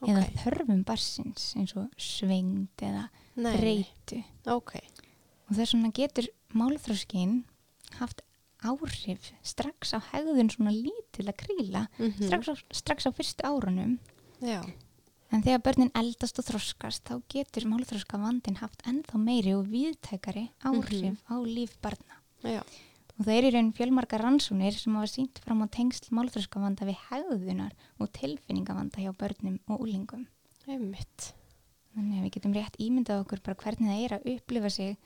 [0.00, 0.08] Ok.
[0.10, 4.20] eða þörfum barsins eins og svengd eða breytu.
[4.46, 4.76] Ok.
[5.48, 7.44] Og þess vegna getur málþróskin
[7.98, 8.22] haft
[8.64, 12.26] áhrif strax á hegðun svona lítil að kríla, Mhm.
[12.28, 13.98] strax, á, strax á fyrstu árunum.
[14.40, 14.62] Já,
[15.32, 20.50] En þegar börnin eldast og þroskast þá getur málþróska vandin haft ennþá meiri og viðtækari
[20.62, 22.20] áhrif á líf barna.
[22.44, 22.62] já,
[23.18, 26.84] Og það er í raun fjölmarkar rannsónir sem hafa sínt fram á tengsl málþróska vanda
[26.84, 30.26] við hegðunar og tilfinningavanda hjá börnum og úlingum.
[31.94, 34.96] Þannig að við getum rétt ímyndað okkur bara hvernig það er að upplifa sig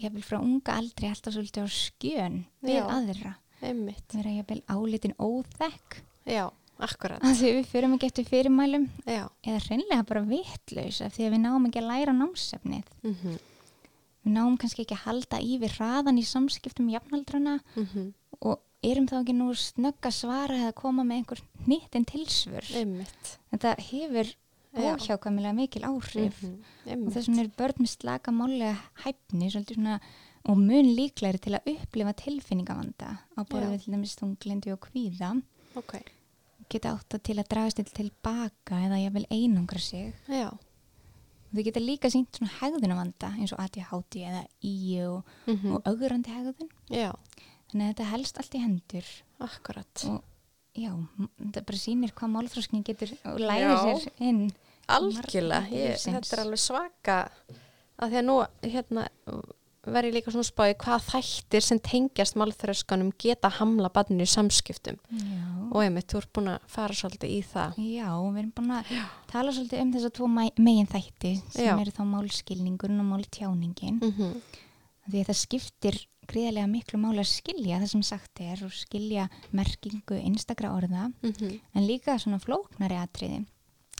[0.00, 2.84] jafnvel frá unga aldri alltaf svolítið á skjön við Já.
[2.96, 3.32] aðra.
[3.64, 4.04] Einmitt.
[4.12, 6.50] Vera jafnvel álitin óþekk Já,
[6.82, 7.22] akkurat.
[7.24, 9.24] að því við förum ekki eftir fyrirmælum Já.
[9.46, 12.94] eða hreinlega bara vitlaus af því að við náum ekki að læra námsefnið.
[13.06, 13.36] Mm
[14.24, 17.58] Við náum kannski ekki að halda í við hraðan í samskiptum jafnaldrana
[18.40, 22.64] og erum þá ekki nú snögg að svara eða koma með einhver nýttin tilsvör.
[22.72, 23.34] Einmitt.
[23.52, 24.30] Þetta hefur.
[24.74, 26.42] Óhjákvæmilega mikil áhrif.
[26.42, 26.54] Mhm.
[26.84, 27.14] og Einmitt.
[27.14, 30.00] þess vegna er börn með slaka málega hæfni svona
[30.46, 35.42] og mun líklegri til að upplifa tilfinningavanda á borðið til dæmis þunglindi og kvíða
[35.76, 35.94] Ok.
[36.68, 40.48] geta átt að til að dragast til tilbaka eða jafnvel einangra sig Já.
[40.52, 40.58] og
[41.54, 44.44] þau geta líka sínt svona hegðunavanda eins og ADHD eða
[45.08, 47.12] og, Mm og augrandi hegðun Já,
[47.70, 49.04] þannig að þetta helst allt í hendur
[49.40, 50.04] akkurat.
[50.08, 50.24] og
[50.74, 50.92] já,
[51.38, 53.98] þetta bara sýnir hvað málþróskning getur og lærir Já.
[54.04, 54.46] sér inn
[54.84, 57.18] Algjörlega, ég, þetta er alveg svaka
[57.96, 58.34] að því að nú
[58.68, 59.06] hérna
[59.84, 64.96] verð ég líka svona spáði hvað þættir sem tengjast málþröskanum geta hamla barninu í samskiptum
[64.96, 65.44] Já.
[65.70, 68.92] og einmitt, þú ert búin að fara svolítið í það Já, við erum búin að
[69.32, 71.74] tala svolítið um þess að tvo megin þætti sem Já.
[71.76, 74.34] eru þá málskilningurinn og máltjáningin mm -hmm.
[75.10, 79.28] því að það skiptir gríðarlega miklu máli að skilja það sem sagt er og skilja
[79.52, 81.60] merkingu einstakra orða Mhm.
[81.74, 83.46] en líka svona flóknari atriði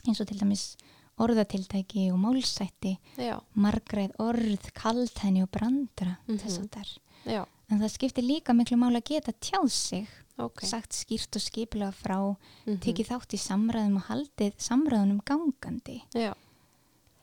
[0.07, 0.75] eins og til dæmis
[1.17, 6.37] orðatiltæki og málsætti Já, margræð orð, kaldhæni og brandra Mhm.
[6.39, 10.07] þess að þar já, en það skiptir líka miklu máli að geta tjáð sig
[10.37, 12.35] ok sagt skýrt og skipilega frá
[12.67, 12.79] Mhm.
[12.79, 16.33] tekið þátt í samræðum og haldið samræðunum gangandi Já,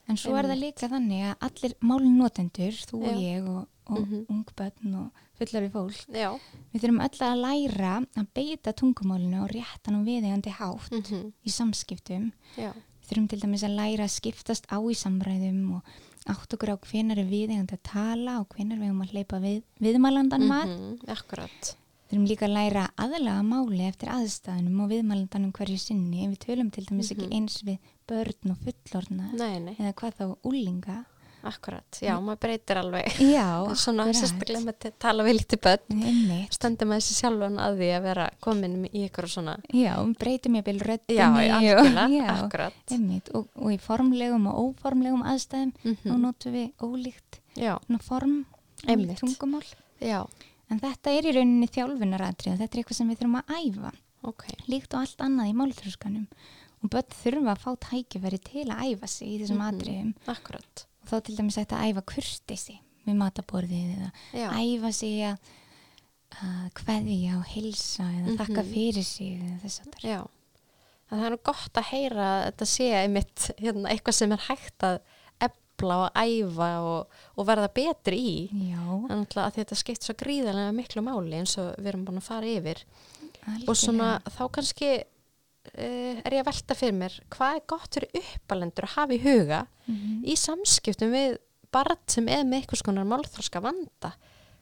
[0.09, 0.75] en svo er það Einmitt.
[0.75, 3.37] líka þannig að allir málnotendur, þú og Já.
[3.37, 4.27] ég og, og Mhm.
[4.29, 6.38] ungbönn og fullar við fólk já
[6.73, 11.51] við þurfum öll að læra að beita tungumálinu og réttan og viðeigandi hátt mm í
[11.51, 15.83] samskiptum Já, við þurfum til dæmis að læra að skiptast á í samræðum og
[16.27, 19.62] átt okkur á hvenar er viðeigandi að tala og hvenar við höfum að hleypa við,
[19.81, 21.77] viðmælandan mat Mhm, Akkurat
[22.12, 26.29] Við þurfum líka að læra aðlaga máli eftir aðstæðunum og viðmælandanum hverju sinni.
[26.29, 27.16] Við tölum til dæmis Mhm.
[27.23, 31.07] ekki eins við börn og fullorna Nei, nei, eða hvað þá úlinga.
[31.49, 33.47] Akkurat Já, maður breytir alveg Já,
[33.83, 34.19] Svona akkurat.
[34.21, 36.03] sérstaklega með að tala við lítið börn.
[36.51, 40.57] Stendur maður þessi sjálfan að því að vera komin í ykkur svona Já, við breytum
[40.61, 41.19] ég byrju röddinni.
[41.19, 43.31] Já, og- Já, akkurat einmitt.
[43.35, 46.21] Og, og í formlegum og óformlegum aðstæðum þá Mhm.
[46.21, 48.45] notum við ólíkt Já, svona form
[48.87, 49.67] ólíkt tungumál.
[50.01, 50.27] já,
[50.71, 53.93] En þetta er í rauninni þjálfunaratrið og þetta er eitthvað sem við þurfum að æfa.
[54.25, 56.27] ok líkt og allt annað í málþróskanum
[56.83, 59.69] og börn þurfa að fá tækifæri til að æfa sig í þessum Mhm.
[59.69, 64.92] atriðum Akkurat og þá til dæmis ætti að æfa kurtisi við mataborðið eða Já, æfa
[64.94, 65.51] sig að,
[66.42, 68.70] að kveðja og hilsa eða þakka Mhm.
[68.75, 70.20] fyrir sig eða þess að já.
[71.12, 74.87] En það er gott að heyra að þetta sé einmitt hérna, eitthvað sem er hægt
[74.88, 75.01] að
[75.44, 78.37] ebla og æfa og, og verða betri í.
[79.11, 82.46] Þannig að þetta skipt svo gríðarlega miklu máli eins og við erum búin að fara
[82.48, 82.81] yfir.
[83.68, 84.33] Og svona algjörlega.
[84.38, 84.90] þá kannski
[85.75, 89.61] er ég að velta fyrir mér hvað er gott fyrir uppalendur að hafa í huga
[89.88, 90.25] Mhm.
[90.27, 91.38] í samskiptum við
[91.72, 94.12] barn sem er með eitthvað skonar málþróska vanda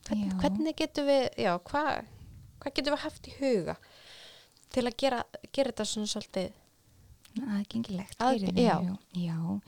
[0.08, 0.38] hvernig, Já.
[0.40, 2.04] hvernig getum við já, hvað,
[2.60, 3.76] hvað getum við haft í huga
[4.70, 6.52] til að gera, gera þetta svona svolítið
[7.40, 8.96] aðgengilegt Að- já.
[9.14, 9.60] já.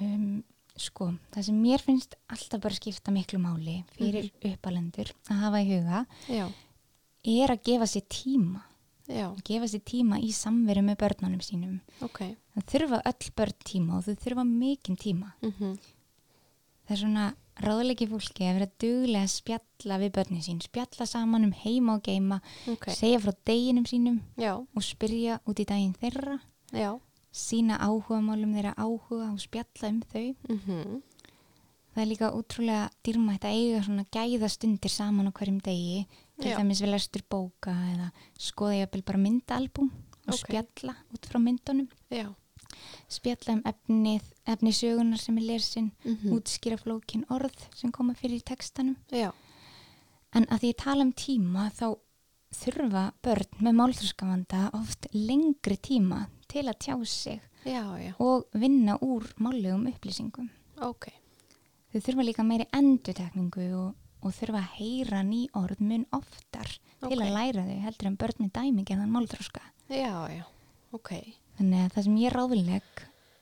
[0.00, 0.44] Um,
[0.76, 5.68] sko, það sem mér finnst alltaf bara skipta miklu máli fyrir uppalendur að hafa í
[5.70, 6.46] huga já,
[7.24, 8.62] er að gefa sér tíma
[9.08, 11.80] já, gefa sér tíma í samveru með börnunum sínum.
[12.02, 12.20] ok.
[12.56, 15.32] Það þurfa öll börn tíma og þau þurfa mikinn tíma.
[15.42, 15.76] mm
[16.86, 17.24] Það er svona
[17.66, 22.04] ráðleiki fólki að vera duglega að spjalla við börnin sín, spjalla saman um heima og
[22.06, 22.38] geima,
[22.70, 26.36] ok, segja frá deginum sínum já, og spyrja út í daginn þeirra,
[26.70, 26.92] já.
[27.34, 30.34] sína áhuga málum þeirra áhuga og spjalla um þau.
[30.52, 31.02] mm
[31.96, 36.02] Það er líka útrúlega dýrmætt að eiga svona gæða stundir saman á hverjum degi,
[36.40, 36.56] til Já.
[36.58, 39.90] dæmis við lestur bóka eða skoða ég bara myndaalbum
[40.28, 40.40] og Ok.
[40.42, 41.88] spjalla út frá myndunum.
[42.10, 42.34] já,
[43.08, 48.40] spjalla um efnið, efni sögunar sem er lesin, mm útskýra flókin orð sem koma fyrir
[48.40, 48.96] í textanum.
[49.10, 49.32] já,
[50.34, 51.96] En að því ég tala um tíma þá
[52.52, 57.40] þurfa börn með málþróskavanda oft lengri tíma til að tjá sig
[58.20, 60.50] og vinna úr málegum upplýsingum.
[60.82, 61.08] ok
[61.92, 63.94] Þau þurfa líka meiri endutekningu og,
[64.26, 66.66] og þurfa að heyra ný orð mun oftar
[67.00, 67.22] til Ok.
[67.22, 69.60] að læra þau heldur en börn með dæmigerðan málþróska.
[69.88, 70.44] já, já,
[70.92, 71.10] ok
[71.56, 72.82] Þannig að það sem ég ráðileg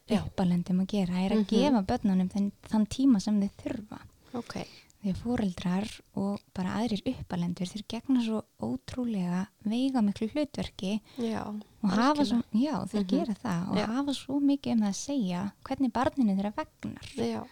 [0.07, 0.21] Já.
[0.21, 1.47] uppalendum að gera er að Mhm.
[1.49, 3.99] gefa börnunum þann, þann tíma sem þau þurfa.
[4.35, 4.67] ok,
[5.05, 11.43] Því að fóreldrar og bara aðrir uppalendur þeir gegna svo ótrúlega veiga miklu hlutverki já
[11.45, 13.09] og hafa svo, já þeir Mhm.
[13.09, 13.87] gera það og Já.
[13.87, 17.45] hafa svo mikið um það að segja hvernig barninu þeirra vegnar já,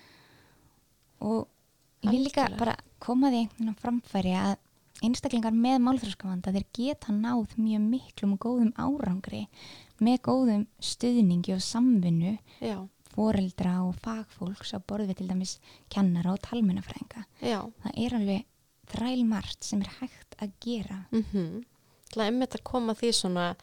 [1.21, 1.49] og
[2.03, 4.55] ég vil líka bara koma því einhvern veginn á framfæri að
[5.03, 9.47] einstaklingar með málþróskavanda þeir geta náð mjög miklum og góðum árangri
[10.03, 12.79] með góðum stuðningi og samvinnu já,
[13.15, 15.57] foreldra og fagfólks á borð við til dæmis
[15.93, 17.27] kennara og talmennafræðinga.
[17.43, 18.49] já Það er alveg
[18.93, 21.05] þrælmart sem er hægt að gera.
[21.11, 21.65] mm -hmm.
[22.13, 23.57] Það er einmitt að koma því svona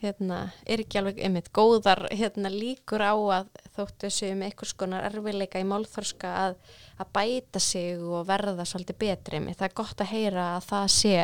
[0.00, 5.04] hérna, er ekki alveg einmitt góðar hérna, líkur á að þóttu séu með einhvers konar
[5.10, 6.56] erfileika í málþorska að,
[7.00, 9.58] að bæta sig og verða svolítið betri einmitt.
[9.60, 11.14] það er gott að heyra að það sé,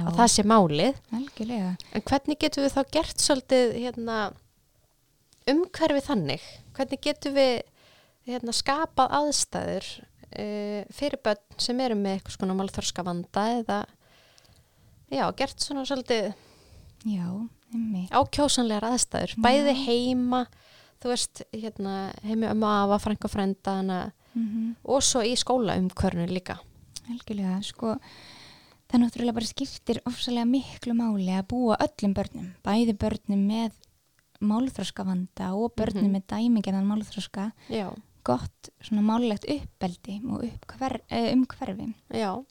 [0.00, 1.72] að það sé málið algjörlega.
[1.94, 4.18] en hvernig getum við þá gert svolítið hérna,
[5.54, 7.54] umhverfi þannig hvernig getum við
[8.26, 13.80] hérna, skapað aðstæður uh, fyrir börn sem eru með einhvers konar málþorska vanda eða
[15.10, 16.32] já, gert svona svolítið
[17.04, 18.08] Já, emmi.
[18.10, 19.42] ákjósanlegar aðstæður, Já.
[19.42, 20.46] bæði heima
[21.00, 24.00] þú veist, hérna, heimi um afa, frænka frænda hana,
[24.34, 26.58] mm og svo í skólaumkörnu líka.
[27.10, 27.96] algjörlega, sko
[28.90, 33.72] það náttúrulega bara skiptir ofsalega miklu máli að búa öllum börnum bæði börnum með
[34.40, 36.12] málþroska vanda og börnum Mhm.
[36.16, 37.90] með dæmigerðan málþroska Já,
[38.24, 42.44] gott svona málulegt uppbeldi og uh, umhverfi já,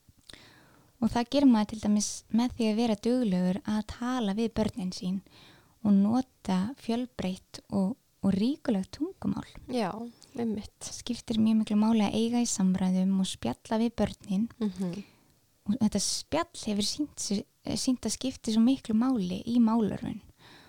[1.02, 4.92] og það gerir maður til dæmis með því að vera duglegur að tala við börnin
[4.96, 5.22] sín
[5.86, 9.48] og nota fjölbreytt og, og ríkulegt tungumál.
[9.72, 9.92] Já,
[10.36, 10.90] einmitt.
[10.92, 14.50] skiptir mjög miklu máli að eiga í samræðum og spjalla við börnin.
[14.60, 15.04] Mm
[15.70, 20.16] og þetta spjall hefur sínt, að skipti svo miklu máli í málurun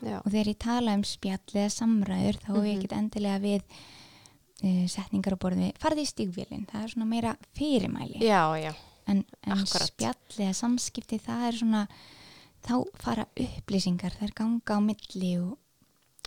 [0.05, 2.77] Já, og þegar ég tala um spjall eða samræður þá er ég Mhm.
[2.77, 3.63] ekkert endilega við
[4.61, 8.21] uh, setningar á borðið farði í stígvélinn, það er svona meira fyrirmæli.
[8.21, 8.75] Já, já,
[9.09, 11.89] en, en spjall eða samskipti það er svona
[12.67, 15.57] þá fara upplýsingar, það er ganga á milli og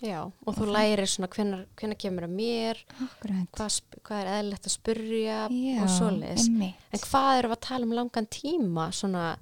[0.03, 0.19] já.
[0.45, 2.79] Og þú lærir svona hvenar kemur að mér,
[3.53, 6.47] hvað, hvað er eðlilegt að spurja Já, og svoleiðis.
[6.49, 6.87] einmitt.
[6.91, 8.87] En hvað við að tala um langan tíma?
[8.91, 9.37] Svona,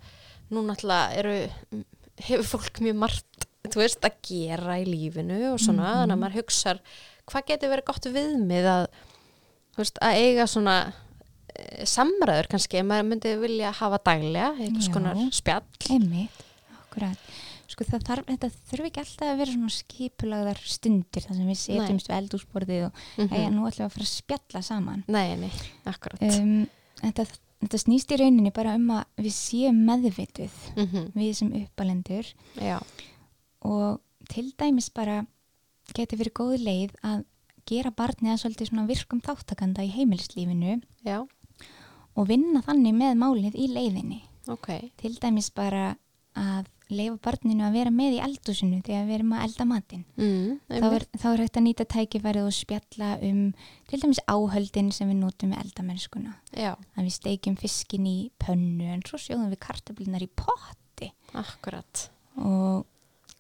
[0.52, 1.86] nú náttúrulega eru,
[2.28, 5.98] hefur fólk mjög margt, þú veist, að gera í lífinu og svona, Mhm.
[6.02, 6.80] þannig að maður hugsar,
[7.32, 8.88] hvað getur verið gott viðmið að,
[9.78, 10.76] veist, að eiga svona
[11.90, 14.94] samræður kannski, ef maður myndi vilja hafa daglega, einhvers Já.
[14.96, 15.66] konar spjall.
[15.92, 16.44] Einmitt,
[16.80, 17.32] akkurat.
[17.72, 21.60] Sko það þarf, þetta þurfi ekki alltaf að vera svona skipulagðar stundir þar sem við
[21.62, 25.04] setjumst við eldúsborðið og Mm mm nú ætlum við að fara að spjalla saman.
[25.08, 25.52] Nei, nei,
[25.88, 26.22] akkurat.
[26.28, 26.68] Um,
[27.00, 27.26] þetta,
[27.64, 32.80] þetta snýst í rauninni bara um að við séum meðvituð, Mm við sem uppalendur Já,
[33.64, 35.26] og til dæmis bara
[35.96, 37.24] geti verið góð leið að
[37.70, 41.22] gera barnið að svolítið svona virkum þáttakanda í heimilislífinu já,
[42.16, 44.22] og vinna þannig með málið í leiðinni.
[44.52, 45.96] ok, til dæmis bara
[46.36, 50.02] að leifa barninu að vera með í eldúsinu þegar við erum að elda matinn.
[50.18, 53.42] mm, Þá er, þá er hægt að nýta tækifærið og spjalla um
[53.88, 56.34] til dæmis áhöldin sem við notum með eldamennskuna.
[56.52, 62.10] já, Að við steikjum fiskin í pönnu en svo sjóðum við kartablinar í potti akkurat.
[62.36, 62.84] og,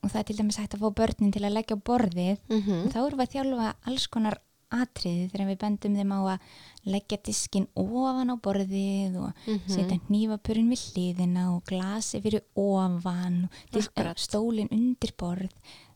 [0.03, 2.37] og það er til dæmis hægt að fá börnin til að leggja borðið.
[2.49, 4.39] Mm Þá erum við að þjálfa alls konar
[4.71, 6.39] atriði þegar við bendum þeim á að
[6.85, 9.67] leggja diskin ofan á borðið og Mhm.
[9.67, 14.17] setja hnífapurinn við hliðina og glasi fyrir ofan og Akkurat.
[14.17, 15.49] stólinn undir borð.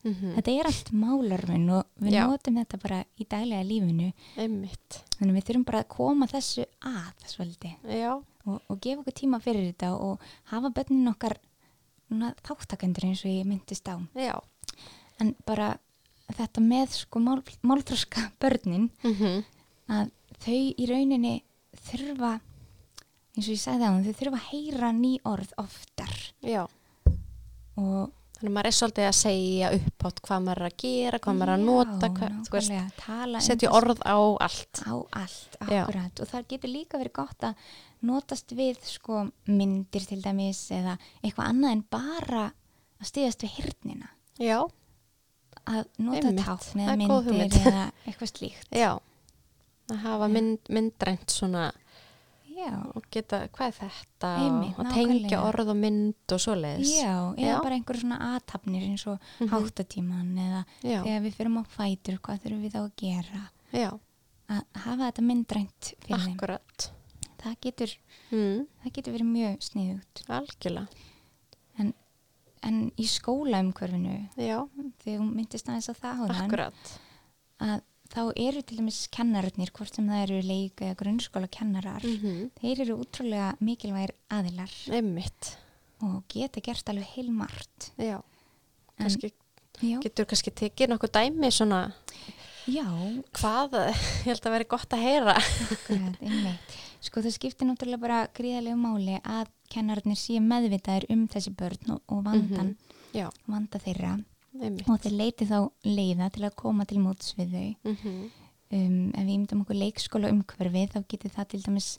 [0.04, 0.34] Mhm.
[0.36, 2.26] Þetta er allt málarfinn og við Já.
[2.28, 4.12] notum þetta bara í daglega lífinu.
[4.36, 7.74] Einmitt, Þannig við þurfum bara að koma þessu að svolítið
[8.46, 11.36] og, og gefa okkur tíma fyrir þetta og hafa bönnin okkar
[12.10, 13.98] þáttakendur eins og ég myndist á.
[14.14, 14.40] já.
[15.18, 15.78] En bara
[16.32, 19.44] þetta með sko mál, málþroska börnin Mm
[19.88, 20.10] að
[20.44, 21.34] þau í rauninni
[21.86, 22.34] þurfa
[23.36, 26.14] eins og ég sagði á þeim, þau þurfa að heyra ný orð oftar.
[26.44, 26.62] Já,
[27.76, 31.20] og þannig að maður er svolítið að segja upp átt hvað maður er að gera,
[31.24, 34.80] hvað maður er að nota, hvað, setja orð á allt.
[34.84, 35.82] á allt, Já.
[35.82, 36.20] akkurat.
[36.20, 37.68] Og það getur líka verið gott að
[38.06, 42.44] notast við sko myndir til dæmis eða eitthvað annað en bara
[43.00, 44.58] að stiðast við hirnina Já,
[45.64, 48.68] að nota tákn eða myndir eða eitthvað slíkt.
[48.76, 48.90] Já,
[49.90, 51.72] að hafa mynd, myndrænt svona
[52.56, 54.30] já, og geta, hvað er þetta?
[54.40, 56.92] Einmitt, og að tengja orð og mynd og svoleiðis.
[57.02, 59.48] já, eða bara einhverju svona aðtapnir eins og Mhm.
[59.50, 63.42] háttatíman eða Já, þegar við fyrum á fætur, hvað þurfum við þá að gera?
[64.48, 66.34] Að hafa þetta myndrænt fyrir þeim.
[66.36, 66.90] Akkurat.
[67.42, 67.96] það getur,
[68.32, 70.22] Mm, það getur verið mjög sniðugt.
[70.28, 70.88] Algjörlega,
[71.78, 71.94] en,
[72.62, 74.68] en í skólaumhverfinu já,
[75.04, 76.24] þegar myndist aðeins á það
[77.60, 82.50] að þá eru til dæmis kennararnir, hvort sem það eru leik eða grunnskóla kennarar Mm
[82.60, 84.72] þeir eru útrúlega mikilvægir aðilar.
[84.94, 85.52] Einmitt,
[86.02, 88.18] og geta gert alveg heilmart já.
[88.18, 89.32] En- Kannski,
[89.82, 91.80] já, getur kannski tekið nokkuð dæmi svona,
[92.66, 92.86] já.
[93.36, 93.76] hvað,
[94.24, 95.34] ég held að veri gott að heyra.
[95.70, 101.92] akkurat, sko það skiptir náttúrulega bara gríðalegu máli að kennararnir séu meðvitaðir um þessi börn
[101.96, 102.76] og, og vandan
[103.14, 104.16] Já, vanda þeirra
[104.62, 104.88] einmitt.
[104.88, 108.30] og þeir leiti þá leiða til að koma til móts við þau Mm
[108.72, 111.90] um, ef við ymdum okkur leikskóla umhverfi þá getur það til dæmis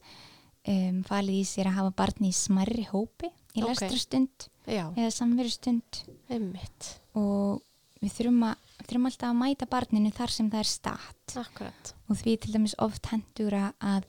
[0.67, 3.69] um, falið í sér að hafa barni í smarri hópi í Ok.
[3.69, 6.01] lestrastund Já, eða samverustund
[7.15, 7.61] og
[8.03, 11.93] við þurfum, að, þurfum alltaf að mæta barninu þar sem það er statt akkurat.
[12.09, 14.03] og því til dæmis oft hendur að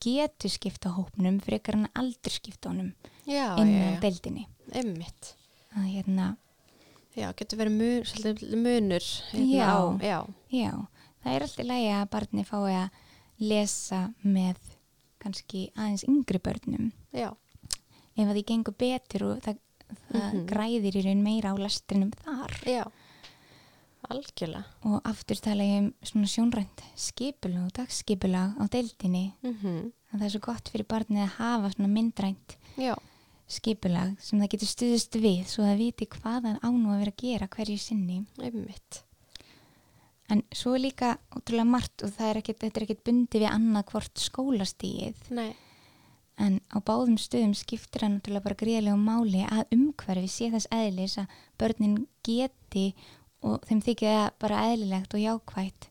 [0.00, 2.92] getu skipta hópnum frekar en aldur skipta honum
[3.26, 5.34] Já, já, innan já, deildinni einmitt.
[5.76, 6.36] að hérna,
[7.14, 9.04] Já, getur verið mun, svolítið munur.
[9.30, 9.74] hérna Já.
[10.02, 10.18] já,
[10.50, 10.72] já,
[11.22, 12.88] það er alltaf lægi að barni fái að
[13.38, 14.56] lesa með
[15.22, 17.30] kannski aðeins yngri börnum já,
[18.16, 19.58] ef að því gengur betur og það,
[20.10, 20.44] það Mhm.
[20.50, 22.84] græðir í raun meira á lestrinum þar já,
[24.10, 24.64] algjörlega.
[24.84, 30.24] og aftur tala ég um svona sjónrænt skipulag og dagskipulag á deildinni Mm að það
[30.26, 32.94] er svo gott fyrir barnið að hafa svona myndrænt Já,
[33.50, 37.12] skipulag sem það getur stuðist við svo það viti hvað það á nú að vera
[37.14, 38.22] að gera hverju sinni.
[38.40, 39.02] Einmitt.
[40.32, 43.90] en svo er líka ótrúlega margt og er ekkit, þetta er ekkit bundi við annað
[43.92, 45.52] hvort skólastíið Nei,
[46.40, 51.18] en á báðum stöðum skiptir það náttúrulega bara greiðlega máli að umhverfi sé þess eðlis
[51.20, 52.86] að börnin geti
[53.44, 55.88] og þeim þykir það bara eðlilegt og jákvætt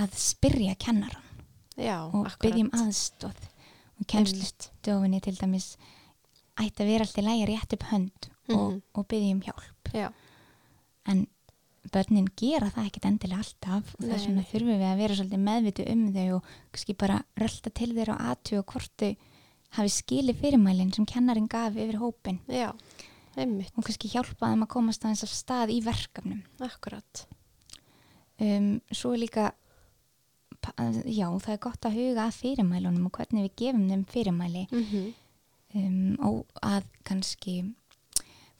[0.00, 1.28] að spyrja kennaran
[1.76, 3.48] já, og byggjum aðstóð
[4.00, 5.74] og kennslustofinni til dæmis
[6.60, 8.82] ætti að vera alltaf lægi rétt upp hönd og, Mhm.
[8.94, 9.92] og byggjum hjálp.
[9.94, 10.12] Já,
[11.06, 11.26] en
[11.92, 15.86] börnin gera það ekkit endilega alltaf og þess vegna þurfum við að vera svolítið meðvitu
[15.92, 19.16] um þau og kannski bara rölda til þeirra og aðtjú og hvort þau
[19.72, 22.70] hafi skili fyrirmælinn sem kennarin gaf yfir hópin já,
[23.36, 26.42] og kannski hjálpa þeim að komast aðeins af stað í verkefnum.
[26.60, 27.26] Akkurat.
[28.40, 29.52] um, svo líka
[31.06, 34.66] já, það er gott að huga að fyrirmælunum og hvernig við gefum þeim fyrirmæli.
[34.70, 35.14] Mm
[35.74, 37.56] um, og að kannski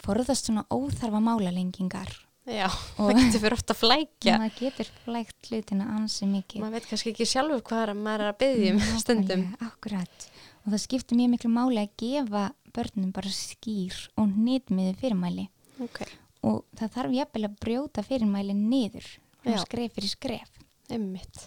[0.03, 2.11] forðast svona óþarfa málalengingar
[2.43, 2.67] Já,
[2.99, 4.33] það getur fyrir ofta að flækja.
[4.43, 8.33] maður getur flægt hlutina ansi mikið Maður veit kannski ekki sjálfur hvað er- maður er
[8.33, 9.45] að byggja um stundum.
[9.63, 10.27] Akkurat.
[10.65, 12.43] Og það skiptir mjög miklu máli að gefa
[12.75, 15.47] börnum bara skýr og nýtmiði fyrirmæli.
[15.87, 16.03] Ok,
[16.43, 19.07] Og það þarf jafnvel að brjóta fyrirmæli niður.
[19.47, 19.59] Já.
[19.63, 20.51] Skref fyrir skref.
[20.91, 21.47] einmitt.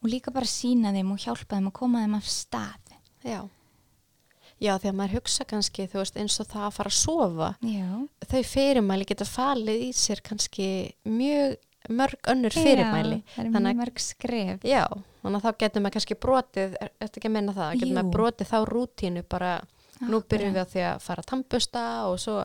[0.00, 2.94] Og líka bara sína þeim og hjálpa þeim að koma þeim af stað.
[3.26, 3.40] Já.
[4.60, 7.46] Já, því að maður hugsa kannski, veist, eins og það að fara að sofa.
[7.64, 7.86] Já.
[8.28, 10.66] Þau fyrirmæli geta falið í sér kannski
[11.08, 11.56] mjög
[11.96, 13.22] mörg önnur fyrirmæli.
[13.24, 14.60] Já, Þannig að- mörg skref.
[14.68, 14.84] Já,
[15.22, 18.50] þannig að þá getur maður kannski brotið, þetta ekki að minna það, getur maður brotið
[18.52, 19.54] þá rútínu bara,
[20.00, 22.44] nú byrjum við á því að fara að tampusta og svo,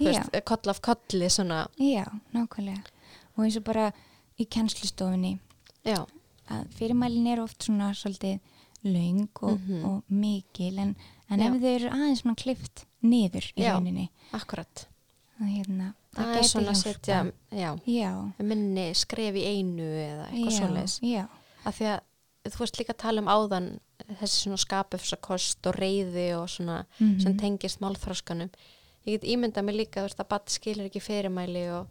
[0.00, 2.82] veist, koll af kolli svona, Já, nákvæmlega.
[3.36, 3.92] Og eins og bara
[4.38, 5.38] í kennslustofunni
[5.86, 6.04] já,
[6.50, 8.40] að fyrirmælin er oft svona svolítið
[8.84, 9.84] laung og, Mhm.
[9.84, 10.96] og mikil en,
[11.30, 11.46] en Já.
[11.48, 13.72] ef þau eru aðeins svona klift niður í Já.
[13.74, 14.86] rauninni akkurat.
[15.40, 17.16] að hérna, það, er svona að setja,
[17.50, 21.28] já, Já, minni skref í einu eða eitthvað svoleiðis.
[21.66, 22.00] Af því að
[22.54, 23.66] þú veist líka að tala um áðan
[24.20, 27.20] þessi svona skapufsakost og reyði og svona Mhm.
[27.20, 28.50] sem tengist málþróskanum.
[29.06, 31.88] Ég get ímyndað mig líka veist að badd skilur ekki fyrirmæli og,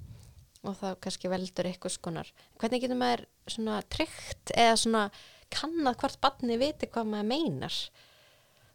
[0.64, 2.32] og það kannski veldur eitthvað skonar.
[2.60, 5.12] Hvernig getur maður svona tryggt eða svona
[5.52, 7.74] kannað hvort badni viti hvað maður meinar?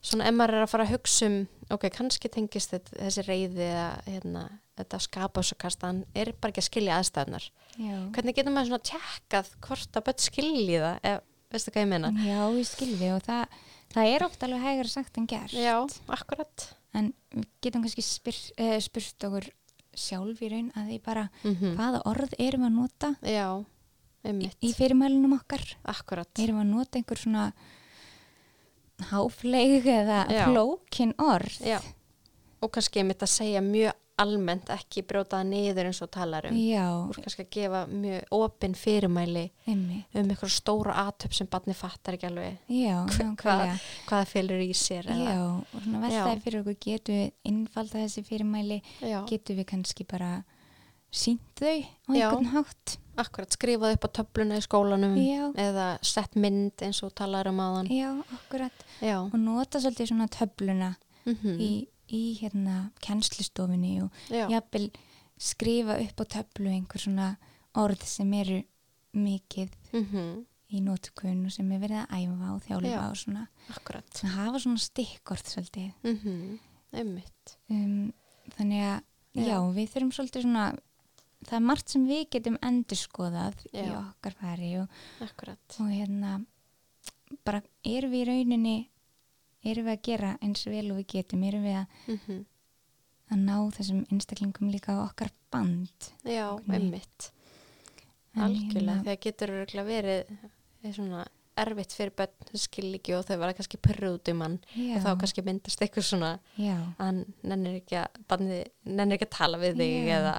[0.08, 1.38] Svona ef maður er að fara að hugsa um,
[1.74, 4.44] ok, kannski tengist þetta, þessi reyði eða hérna,
[4.78, 7.48] þetta skapufsakast, hann er bara ekki að skilja aðstæðnar.
[7.76, 7.96] já.
[8.16, 12.12] Hvernig getur maður svona tjekkað hvort að börn skilji það, ef, veistu hvað ég meina?
[12.24, 13.58] Já, ég skilði og það,
[13.94, 15.74] það er oft alveg hægur sagt en gert Já,
[16.16, 16.68] akkurat.
[16.96, 17.12] en
[17.64, 19.50] getum kannski spyr, uh, spurt okkur
[19.98, 23.48] sjálf í raun að því bara Mm hvaða orð erum við að nota Já,
[24.28, 26.30] í, í fyrirmælunum okkar akkurat.
[26.38, 27.44] erum við að nota einhver svona
[29.12, 31.60] háfleig eða flókin orð.
[31.64, 31.78] Já,
[32.62, 36.56] og kannski einmitt að segja mjög almennt, ekki brjóta það niður eins og talar um.
[36.58, 40.08] Já, Þú ert kannski að gefa mjög opin fyrirmæli einmitt.
[40.18, 42.56] um einhver stóra aðtöp sem barni fattar ekki alveg.
[42.66, 43.76] Já, hvað, nákvæmlega.
[44.08, 45.06] hvað það fylgur í sér.
[45.06, 48.80] Já, Eða, og svona veltaði fyrir okkur getum við innfalda þessi fyrirmæli?
[49.06, 50.32] Já, getum við kannski bara
[51.14, 55.44] sínt þau á einhvern hátt akkurat skrifað upp á töfluna í skólanum Já.
[55.58, 57.90] eða sett mynd eins og talar um aðan.
[57.92, 60.94] Já, akkurat Já, og nota svolítið svona töfluna
[61.26, 61.70] mm í,
[62.14, 64.90] í hérna kennslustofinni og já, jafnvel
[65.38, 67.32] skrifa upp á töflu einhver svona
[67.78, 68.62] orð sem eru
[69.18, 72.98] mikið mm í nótukun og sem er verið að æfa og þjálfa Já.
[73.08, 74.18] og svona akkurat.
[74.20, 76.58] að hafa svona stikkort svolítið Mm
[76.92, 77.54] Einmitt.
[77.70, 78.12] um,
[78.56, 78.98] þannig að.
[79.38, 79.56] Já.
[79.76, 80.66] við þurfum svolítið svona
[81.46, 83.96] það er margt sem við getum endurskoðað í Já.
[84.02, 86.36] okkar færi og, og hérna
[87.44, 88.76] bara erum við í rauninni
[89.68, 92.44] erum við að gera eins vel og við getum erum við að, Mm
[93.28, 97.26] að ná þessum einstaklingum líka á okkar band Já, einmitt.
[98.38, 99.50] Algjörlega, hérna- þegar getur
[99.84, 101.26] verið eh, svona
[101.62, 103.78] erfitt fyrir börn sem skil ekki og þau verða kannski
[104.32, 104.42] um
[104.74, 106.76] já, og þá kannski myndast eitthvað svona já.
[106.98, 110.18] hann nennir ekki að, barnið, nennir ekki að tala við þig Já.
[110.18, 110.34] eða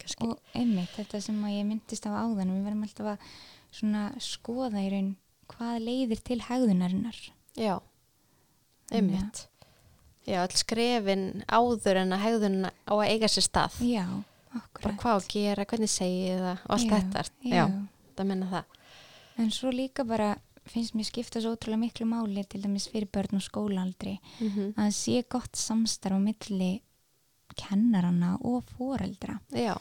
[0.00, 4.90] kannski og einmitt þetta sem ég myndist á áðan við verðum alltaf að skoða í
[4.94, 5.12] raun
[5.52, 7.18] hvað leiðir til hegðunarinnar
[7.56, 7.78] Já,
[8.92, 9.46] einmitt.
[10.26, 13.76] Já, all skrefin áður en að hegðun á að eiga sér stað.
[13.86, 14.02] já,
[14.56, 17.22] Bara akkurat hvað að gera, hvernig segi ég það og allt Já, þetta.
[17.46, 17.64] já.
[18.16, 18.76] það menna það.
[19.36, 20.28] en svo líka bara
[20.72, 24.82] finnst mér skipta svo ótrúlega miklu máli til dæmis fyrir börn og skólaaldri Mm að
[24.82, 26.72] það sé gott samstarf á milli
[27.56, 29.38] kennaranna og foreldra.
[29.54, 29.76] Já,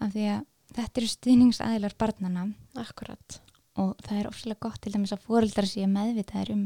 [0.00, 0.44] af því að
[0.76, 3.40] þetta eru stuðningsaðilar barnana akkurat.
[3.76, 6.62] og það er ofslega gott til dæmis að fóreldrar séu meðvitaðir um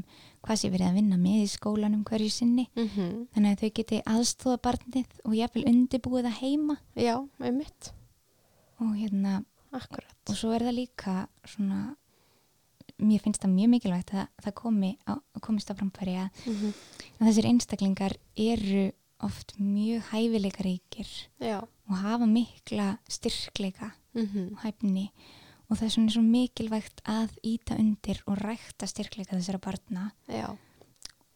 [0.46, 2.68] hvað sé verið að vinna með í skólanum hverju sinni.
[2.76, 6.76] Mm þannig að þau geti aðstóða barnið og jafnvel undirbúið það heima.
[6.94, 7.92] Já, einmitt,
[8.78, 10.14] og hérna akkurat.
[10.28, 11.96] og svo er það líka svona
[13.02, 16.72] mér finnst það mjög mikilvægt að það komi á, komist á framfæri að, Mm
[17.20, 18.84] að þessir einstaklingar eru
[19.20, 21.10] oft mjög hæfileikaríkir
[21.44, 25.10] Já, og hafa mikla styrkleika mm og hæfni.
[25.68, 30.10] Og það er svona svo mikilvægt að íta undir og rækta styrkleika þessara barna.
[30.26, 30.56] Já,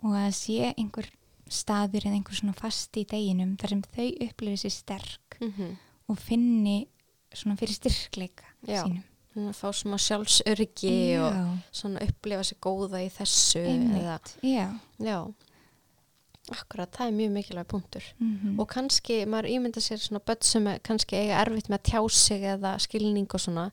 [0.03, 1.11] og að sé einhver
[1.53, 6.19] staður eða einhver svona fast í deginum þar sem þau upplifir sér sterk mm og
[6.21, 6.83] finni
[7.33, 8.83] svona fyrir styrkleika Já.
[8.85, 9.05] sínum.
[9.35, 14.69] Að fá svona sjálfsöryggi og Já, svona upplifa sér góða í þessu eða, já.
[15.03, 15.17] já,
[16.55, 18.07] akkurat, það er mjög mikilvæg punktur.
[18.21, 21.91] Mm Og kannski, maður ímynda sér svona börn sem er kannski eiga erfitt með að
[21.91, 23.71] tjá sig eða skilning og svona,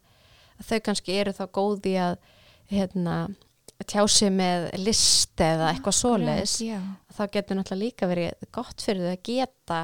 [0.62, 2.18] þau kannski eru þá góði að
[2.72, 3.16] hérna,
[3.86, 6.80] tjá sig með list eða eitthvað svoleiðis, Já,
[7.14, 9.82] þá getur náttúrulega líka verið gott fyrir þau að geta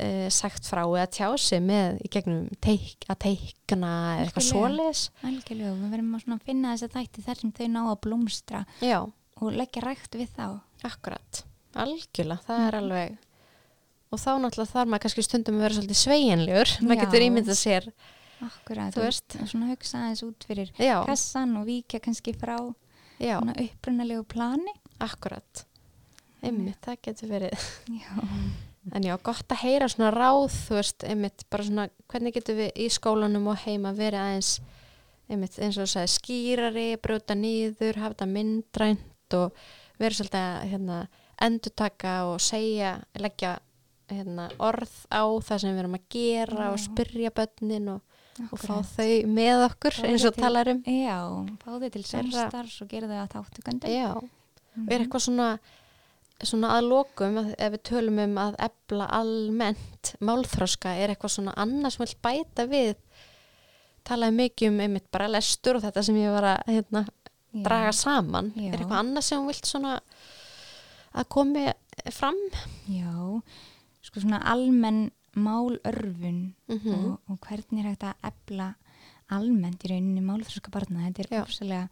[0.00, 5.04] uh, sagt frá eða tjá sig með í gegnum teik, að teikna eða eitthvað svoleiðis.
[5.22, 5.72] algjörlega.
[5.82, 8.98] Við verðum að finna þess að þætti þar sem þau ná að blómstra Já,
[9.40, 10.60] og leggja rækt við þá.
[10.84, 11.42] akkurat,
[11.74, 12.82] algjörlega, það er Mhm.
[12.84, 13.18] alveg
[14.10, 17.92] og þá náttúrulega þarf maður kannski stundum að vera svolítið sveigjanlegur, maður getur ímyndað sér
[18.40, 18.94] Akkurat.
[18.94, 19.34] Þú veist.
[19.42, 22.54] Og svona hugsa aðeins út fyrir já, kassan og víkja kannski frá
[23.18, 24.70] upprunalegu plani.
[25.00, 25.64] akkurat
[26.42, 27.58] einmitt, það getur verið
[27.90, 28.14] Já.
[28.94, 32.70] En já, gott að heyra svona ráð þú veist, einmitt, bara svona hvernig getur við
[32.80, 34.52] í skólanum og heima verið aðeins
[35.28, 39.52] einmitt, eins og þú sagði skýrari, brjóta nýður hafa þetta myndrænt og
[40.00, 40.98] verið svolítið að hérna,
[41.48, 43.56] endurtaka og segja, leggja
[44.08, 46.84] hérna, orð á það sem við erum að gera og Já.
[46.86, 48.00] spyrja börnin og,
[48.48, 51.18] og fá þau með okkur Fá eins og til- talar um Já,
[51.60, 53.92] fá þau til samstarfs og gera þau að þáttukandi.
[53.92, 55.50] já, og er eitthvað svona
[56.46, 61.98] svona að lokum ef við tölum um að ebla almennt málþroska er eitthvað svona annars
[61.98, 62.94] sem vil bæta við?
[64.06, 67.04] Talaði mikið um einmitt bara lestur og þetta sem ég var að hérna,
[67.66, 68.52] draga saman.
[68.54, 68.70] Já.
[68.70, 69.98] er eitthvað annars sem vilt svona
[71.18, 71.66] að komi
[72.14, 72.38] fram?
[72.86, 73.12] Já,
[74.06, 75.08] sko svona almenn
[75.38, 78.72] málörfun mm og, og hvernig er að ebla
[79.34, 81.10] almennt í rauninni málþróska barna.
[81.10, 81.88] Þetta er ósælega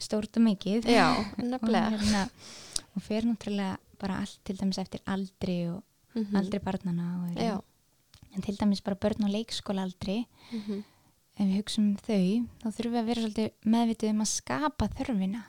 [0.00, 0.88] stórt og mikið.
[0.88, 1.10] já,
[1.42, 2.30] nefnilega
[2.96, 5.82] og fer náttúrulega bara allt til dæmis eftir aldri og
[6.14, 6.36] Mhm.
[6.36, 7.32] aldri barnana
[8.34, 10.82] en til dæmis bara börn og leikskóla aldri mhm,
[11.38, 15.42] ef við hugsaum um þau þá þurfum við að vera meðvitið um að skapa þörfina.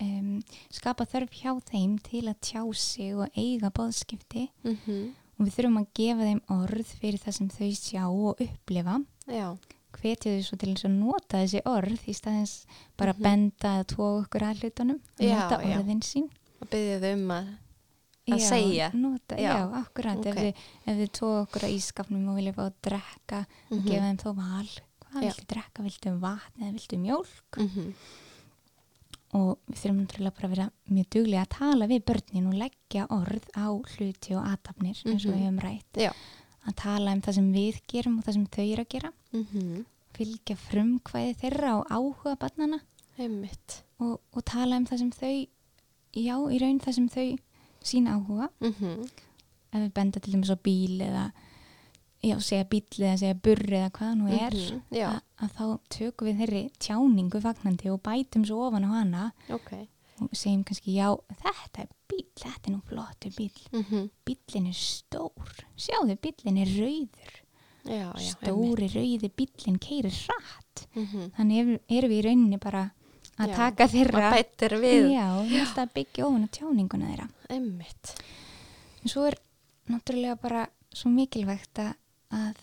[0.00, 5.54] Um, skapa þörf hjá þeim til að tjá sig og eiga bóðskipti mhm, og við
[5.54, 9.04] þurfum að gefa þeim orð fyrir það sem þau sjá og upplifa.
[9.28, 9.56] Já,
[9.92, 13.18] hvetja þau svo til að nota þessi orð í staðins bara Mhm.
[13.18, 16.28] að benda að tóa okkur að hlutunum og nota orðin sín
[16.60, 17.48] og byggja þau um að
[18.28, 18.90] Að segja.
[18.92, 19.52] nota, Já.
[19.56, 20.26] já, akkurat Ok.
[20.26, 20.54] ef, við,
[20.86, 23.38] ef við tóa okkur að ískapnum og vilja fá að drekka
[23.70, 23.86] og Mhm.
[23.88, 24.68] gefa þeim þó val
[25.00, 25.28] hvað Já.
[25.32, 27.94] viltu drekka, viltu vatn eða viltu mjólk mhm,
[29.38, 33.06] og við þurfum náttúrulega bara að vera mjög duglega að tala við börnin og leggja
[33.12, 35.34] orð á hluti og aðtapnir eins og Mhm.
[35.34, 36.12] við höfum rætt já
[36.68, 39.84] að tala um það sem við gerum og það sem þau eru að gera mhm,
[40.14, 42.80] fylgja frumkvæði þeirra og áhuga barnana
[44.00, 45.48] og, og tala um það sem þau
[46.24, 47.28] já, í raun það sem þau
[47.88, 48.48] sína áhuga.
[48.60, 49.08] Mhm,
[49.72, 51.26] ef við benda til dæmis á bíl eða
[52.24, 55.20] já, segja bíl eða segja burri eða hvað nú er Mhm, já.
[55.38, 59.86] að, þá tökum við þeirri tjáningu fagnandi og bætum svo ofan á hana ok.
[60.20, 61.14] og segjum kannski já,
[61.44, 65.52] þetta er bíl, þetta er nú flottur bíl mhm, bílinn er stór.
[65.76, 67.34] Sjáðu, bílinn er rauður.
[67.88, 70.86] Já, já, stóri rauði bílinn keirir hratt.
[70.94, 71.30] Mhm.
[71.36, 72.90] þannig erum, erum við í rauninni bara
[73.38, 74.30] að taka þeirra.
[75.12, 75.28] Já,
[75.84, 77.28] að byggja ofan á tjáninguna þeirra.
[77.54, 78.14] Einmitt.
[79.02, 79.38] En svo er
[79.88, 81.94] náttúrulega bara svo mikilvægt að,
[82.34, 82.56] að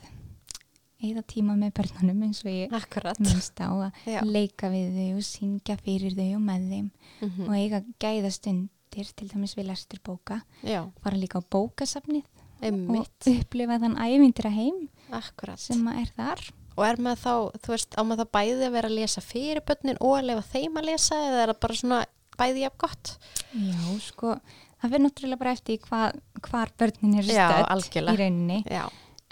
[1.05, 3.19] eða tíma með börnunum eins og ég akkurat.
[3.21, 4.21] minnst á að Já.
[4.25, 6.87] leika við þau og syngja fyrir þau og með þeim.
[7.21, 7.43] Mhm.
[7.47, 12.23] og eiga gæða stundir til dæmis við lestur bóka já, fara líka á bókasafnið
[12.61, 13.27] einmitt.
[13.27, 15.59] og upplifa þann ævindra heim akkurat.
[15.59, 16.41] sem að er þar
[16.75, 19.61] og er maður þá, þú veist, á maður þá bæði að vera að lesa fyrir
[19.67, 21.99] börnin og að lefa þeim að lesa eða er það bara svona
[22.39, 23.11] bæði jafn gott?
[23.55, 24.33] Já, sko,
[24.81, 26.17] það fyrir náttúrulega bara eftir hvað,
[26.49, 27.13] hvar börnin
[27.55, 28.15] stödd algjörlega.
[28.17, 28.59] í rauninni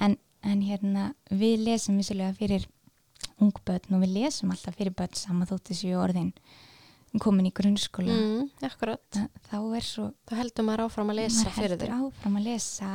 [0.08, 2.68] en, en hérna, við lesum vissulega fyrir
[3.44, 6.32] ungbörn og við lesum alltaf fyrir börn sama þótt þessu orðin
[7.22, 8.10] komin í grunnskóla.
[8.10, 8.48] Mm,
[9.14, 12.88] Þa- þá er svo þá heldur maður áfram að lesa maður heldur áfram að lesa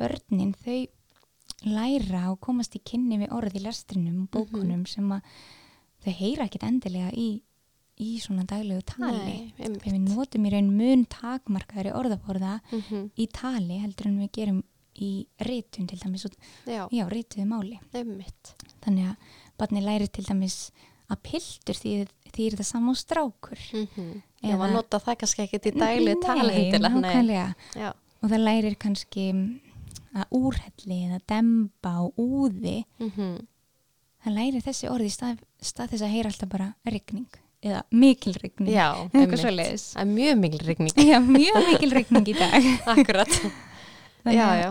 [0.00, 0.80] börnin þau
[1.66, 5.22] læra og komast í kynni við orð í lestrinum og bókunum sem að
[6.04, 7.42] þau heyra ekkit endilega í,
[8.00, 9.52] í svona daglegu tali.
[9.58, 13.10] Nei, við notum í raun mun takmarkaðri orðaborða Mhm.
[13.18, 14.62] í tali heldur en við gerum
[15.00, 16.32] í ritun til dæmis og,
[16.66, 17.78] Já, já, rituðu máli.
[17.94, 18.54] Einmitt.
[18.82, 19.16] þannig að
[19.58, 20.70] barni læri til dæmis
[21.10, 23.58] að piltur því, því er það sama á strákur.
[23.74, 26.52] Mm Já, Eða- maður nota það kannski ekkit í dagli tala
[27.76, 27.92] já,
[28.22, 29.60] og það lærir kannski mm,
[30.14, 33.36] að úrhelli eða demba og úði mhm,
[34.24, 37.28] það lærir þessi orði í stað, stað þess að heyra alltaf bara rigning
[37.62, 40.92] eða mikil rigning já, mjög mikil rigning.
[40.96, 43.28] já, mjög mikil rigning í dag Akkurat.
[44.24, 44.70] þannig, Já, að- já.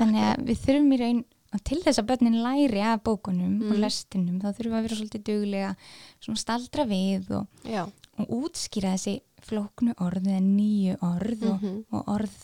[0.00, 1.24] þannig að við þurfum í raun
[1.56, 3.80] og til þess að börnin læri af bókunum og Mm.
[3.84, 5.70] lestinum þá þurfum við að vera svolítið duglega
[6.20, 7.46] svona staldra við og,
[8.18, 9.14] og útskýra þessi
[9.46, 11.84] flóknu orð eða nýju orð og, Mhm.
[11.92, 12.34] og orð,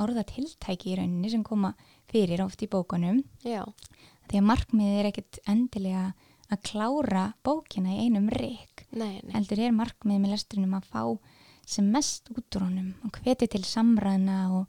[0.00, 1.74] orðatiltæki í rauninni sem koma
[2.10, 3.22] fyrir oft í bókunum.
[3.44, 3.64] Já,
[4.28, 6.14] því að markmiðið er ekkit endilega
[6.52, 8.28] að klára bókina í einum
[9.24, 9.32] nei.
[9.32, 11.18] heldur er markmiðið með lestrinum að fá
[11.66, 14.66] sem mest út úr honum og hveti til samræðna og,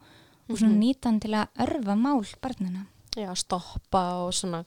[0.49, 0.79] og svona Mhm.
[0.81, 4.65] nýta hann til að örfa mál barnana Já, stoppa og svona,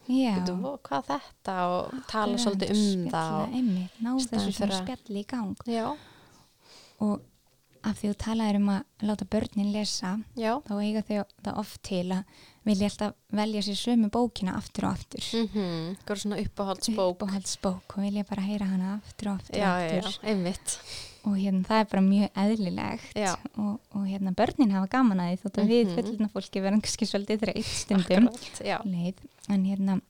[0.65, 1.55] "Ó, hvað þetta?
[1.69, 3.11] og tala Akkurat, svolítið um það.
[3.11, 5.57] spjalla, Og, einmitt, ná þessu svona spjalli í gang.
[5.67, 5.97] Já,
[7.01, 7.21] og
[7.85, 11.83] af því þú talaðir um að láta börnin lesa já, þá eiga þau það oft
[11.83, 12.25] til að
[12.69, 15.25] vilja alltaf velja sér sömu bókina aftur og aftur.
[15.39, 17.15] Mhm, hvað er svona uppáhaldsbók.
[17.17, 20.19] uppáhaldsbók og vilja bara heyra hana aftur og aftur, Já, aftur.
[20.23, 20.29] já,
[21.25, 23.17] og hérna það er bara mjög eðlilegt
[23.59, 25.73] og, og hérna börnin hafa gaman að því þótt að Mhm.
[25.73, 28.29] við fullina fólki verðum kannski svolítið þreytt stundum.
[28.29, 30.01] Akkurat, en hérna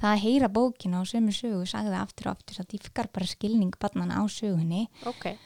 [0.00, 3.26] það að heyra bókina og sömu sögu sagði það aftur og aftur það dýfkar bara
[3.26, 4.88] skilning barnana á sögunni.
[5.06, 5.36] Ok,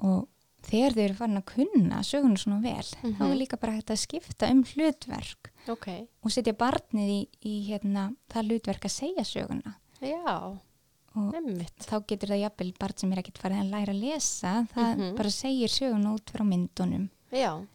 [0.00, 0.28] og
[0.70, 3.30] þegar þau eru farin að kunna söguna svona vel þá Mhm.
[3.30, 5.88] er líka bara hægt að skipta um hlutverk ok,
[6.24, 10.58] og setja barnið í, í hérna, það hlutverk að segja söguna já,
[11.16, 11.78] og einmitt.
[11.78, 15.16] þá getur það jafnvel barn sem er ekkert farið að læra að lesa það Mhm.
[15.16, 17.66] bara segir söguna út frá myndunum Já,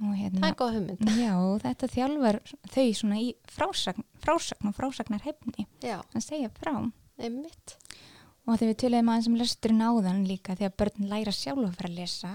[0.00, 1.00] hérna það er góð hugmynd.
[1.24, 2.40] já, þetta þjálfar
[2.72, 7.76] þau svona í frásagn, frásagn og frásagnar hefni Já, að segja frá einmitt.
[8.50, 11.90] Og þegar við töluðum aðeins um lesturinn áðan líka þegar börn læra sjálf að fara
[11.90, 12.34] að lesa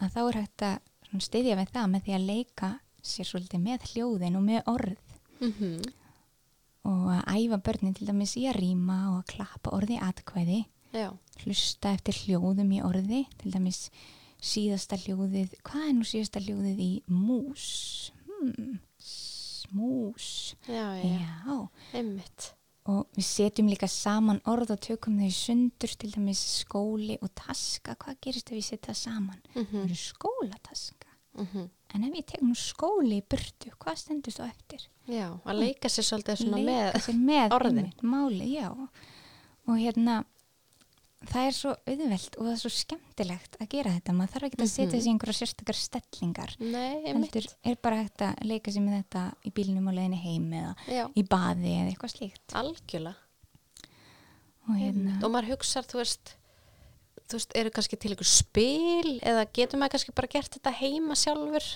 [0.00, 2.72] að þá er hægt að styðja við það með því að leika
[3.06, 5.14] sér svolítið með hljóðin og með orð.
[5.40, 5.78] Mm
[6.86, 10.60] og að æfa börnin til dæmis í að rýma og að klappa orði atkvæði.
[10.94, 11.10] Já,
[11.42, 13.88] hlusta eftir hljóðum í orði til dæmis
[14.46, 17.66] síðasta hljóðið hvað er nú síðasta hljóðið í mús?
[18.28, 18.78] Hmm,
[19.74, 20.28] mús.
[20.68, 21.58] Já, já, já.
[21.92, 22.52] Einmitt.
[22.86, 27.96] Og við setjum líka saman orð og tökum þau sundur til dæmis skóli og taska.
[27.98, 29.42] Hvað gerist ef við setja saman?
[29.54, 31.06] Mm það eru skólataska
[31.36, 31.68] -hmm.
[31.94, 34.88] en ef tek nú skóli í burtu hvað stendur þú eftir?
[35.06, 37.78] Já, að leika sér svolítið svona Leika með, sér með orðin.
[37.78, 38.68] einmitt, máli, já.
[39.66, 40.24] Og hérna
[41.24, 44.60] það er svo auðvelt og það er svo skemmtilegt að gera þetta, maður þarf ekki
[44.62, 44.92] að setja Mhm.
[44.96, 47.34] þessi einhverja sérstakar stellingar nei, einmitt.
[47.34, 50.74] heldur er bara hægt að leika sér með þetta í bílnum og leiðinni heim eða
[50.86, 53.16] Já, í baði eða eitthvað slíkt algjörlega.
[54.68, 55.16] og hérna.
[55.24, 56.34] Og maður hugsar, þú veist,
[57.28, 61.14] þú veist, eru kannski til ykkur spil eða getur maður kannski bara gert þetta heima
[61.18, 61.66] sjálfur?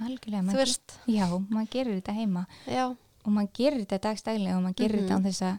[0.00, 2.86] algjörlega maður, veist, já, maður gerir þetta heima já,
[3.24, 5.08] og maður gerir þetta dagstæglega og maður gerir Mhm.
[5.08, 5.58] þetta á þess að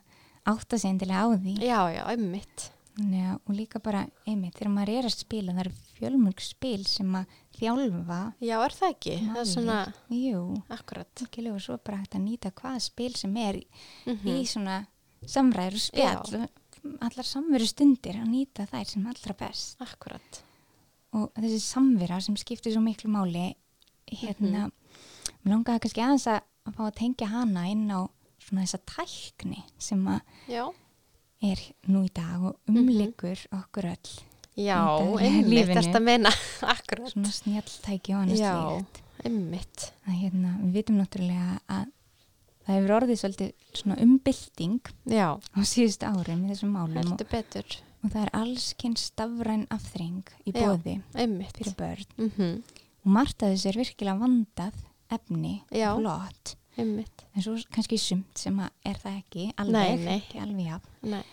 [0.57, 2.69] átta sig endilega á því já, já, einmitt.
[3.01, 7.15] Já, og líka bara, einmitt, þegar maður er að spila, það eru fjölmörg spil sem
[7.17, 9.15] að þjálfa Já, er það ekki?
[9.27, 9.77] Það er svona,
[10.15, 10.41] Jú,
[10.77, 11.11] akkurat.
[11.25, 13.61] algjörlega og svo bara hægt að nýta hvaða spil sem er
[14.05, 14.77] Mm í svona
[15.25, 16.49] samræður og
[17.05, 19.75] allar samveru stundir að nýta þær sem allra best.
[19.81, 20.41] Akkurat.
[21.13, 23.51] og þessi samvera sem skiptir svo miklu máli
[24.07, 24.69] hérna,
[25.43, 27.99] mér langaði kannski aðeins að, að fá að tengja hana inn á
[28.41, 30.63] svona þessa tækni sem að Já,
[31.41, 34.11] er nú í dag og umlikur okkur öll
[34.61, 34.77] já,
[35.21, 36.29] einmitt, þetta meina,
[36.75, 37.09] akkurat.
[37.13, 39.87] svona snjalltæki og annars Já, slíkt einmitt.
[40.07, 41.87] að hérna, við vitum náttúrulega að
[42.65, 47.31] það hefur orðið svolítið svona umbylting Já, á síðustu árum í þessum málum og, heldur
[47.31, 47.77] betur.
[48.03, 50.61] og það er allskinn stafræn afþring í Já.
[50.61, 51.57] bóði Einmitt.
[51.57, 52.61] fyrir börn Mm
[53.01, 54.75] og margt að þessu er virkilega vandað
[55.09, 55.87] efni, Já.
[55.97, 57.25] flott Einmitt.
[57.35, 60.17] en svo kannski sumt sem er það ekki alveg, Nei, nei.
[60.21, 60.89] ekki alveg jafn.
[61.11, 61.23] Nei,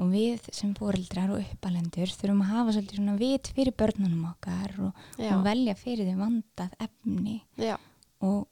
[0.00, 4.72] og við sem fóreldrar og uppalendur þurfum að hafa svolítið svona vit fyrir börnunum okkar
[4.86, 7.42] og, og velja fyrir þau vandað efni.
[8.24, 8.46] Og,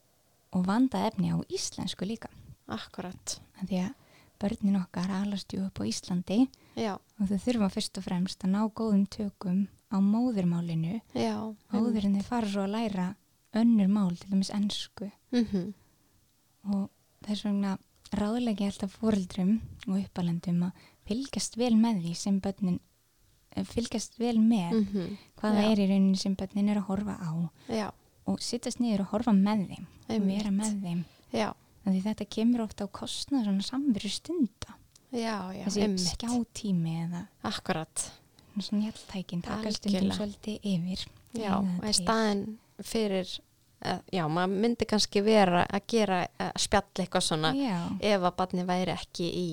[0.53, 2.29] og vandað efni á íslensku líka.
[2.69, 3.39] Akkurat.
[3.65, 3.95] Því að
[4.39, 6.45] börnin okkar alast ju upp á Íslandi
[6.79, 11.01] Já, og þau þurfa fyrst og fremst að ná góðum tökum á móðurmálinu.
[11.17, 11.33] Já.
[11.73, 13.07] áður en þau fara svo að læra
[13.57, 15.73] önnur mál, til dæmis ennsku Mm
[16.67, 16.89] og
[17.25, 17.77] þess vegna
[18.15, 22.79] ráðlegi alltaf fóreldrum og uppalendum að fylgjast vel með því sem börnin
[23.55, 25.71] eh, fylgjast vel með mm hvað það Já.
[25.71, 27.31] er í rauninni sem börnin er að horfa á
[27.69, 27.87] já,
[28.27, 30.37] og sittast niður og horfa með þeim Einmitt.
[30.37, 31.03] vera með þeim
[31.89, 34.75] því þetta kemur ofta á kostnað svona samveru stunda
[35.13, 36.09] já, já, þessi einmitt.
[36.11, 38.11] skjátími eða Akkurat,
[38.59, 40.17] svona hjálptækin taka stundum Algjörlega.
[40.17, 41.05] svolítið yfir
[41.39, 42.43] já, Eyða í staðin
[42.83, 43.31] fyrir,
[44.11, 47.77] já, maður myndi kannski vera að gera, að spjalla eitthvað svona já,
[48.11, 49.45] ef að barni væri ekki í,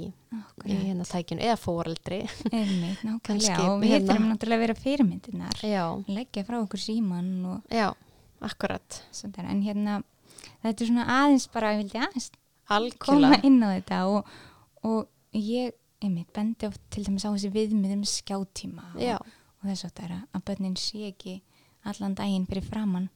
[0.66, 2.18] í hérna tækinu eða fóreldri.
[2.50, 3.68] einmitt, nákvæmlega.
[3.70, 5.62] Og við hérna- þurfum náttúrulega að vera fyrirmyndinar
[6.10, 7.88] leggja frá okkur síman og já,
[8.50, 10.00] akkurat, svona en hérna
[10.64, 12.30] þetta er svona aðeins bara, ég vildi aðeins
[12.66, 13.40] koma algjörlega.
[13.46, 14.30] inn á þetta og,
[14.82, 19.30] og ég, einmitt, bendi oft til dæmis á þessi viðmiðum skjátíma Já, og,
[19.62, 21.36] og þess að það að börnin sé ekki
[21.86, 23.06] allan daginn fyrir framann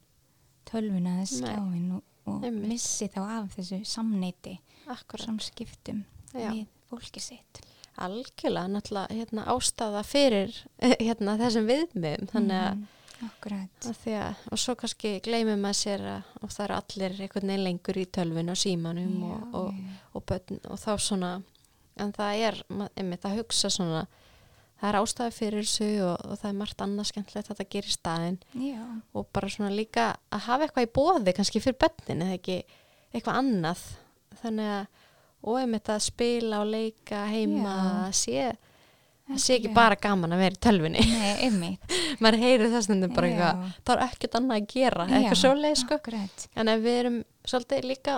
[0.71, 4.57] tölvuna eða skjáin og, og missi þá af þessu samneiti
[5.21, 7.61] samskiptum við fólki sitt.
[8.01, 12.83] Algjörlega, náttúrulega hérna, ástæða fyrir eh, hérna, þessum viðmiðum þannig að,
[13.27, 13.87] akkurat.
[13.91, 17.65] Að að og svo kannski gleymum maður sér að og það eru allir einhvern veginn
[17.67, 19.81] lengur í tölvun og símanum Já, og, og,
[20.13, 21.31] og, börn, og þá svona
[22.01, 22.59] en það er,
[22.95, 24.05] einmitt að hugsa svona
[24.81, 27.95] það er ástæða fyrir þessu og, og það er margt annað skemmtilegt að þetta gerir
[27.95, 28.39] staðinn.
[28.65, 28.81] Já,
[29.13, 32.57] og bara svona líka að hafa eitthvað í bóði kannski fyrir börnin eða ekki
[33.11, 33.85] eitthvað annað.
[34.41, 34.89] Þannig að
[35.41, 37.87] og einmitt að spila og leika heima Já.
[38.05, 38.43] að sé
[39.39, 40.59] sé ekki bara gaman að vera í
[41.47, 41.95] einmitt.
[42.21, 42.67] Maður heyrir
[43.31, 43.31] Já.
[43.31, 45.97] eitthvað það er ekkert annað að gera, eitthvað svoleið sko.
[46.01, 46.45] akkurat.
[46.57, 47.17] En við erum
[47.47, 48.17] svolítið líka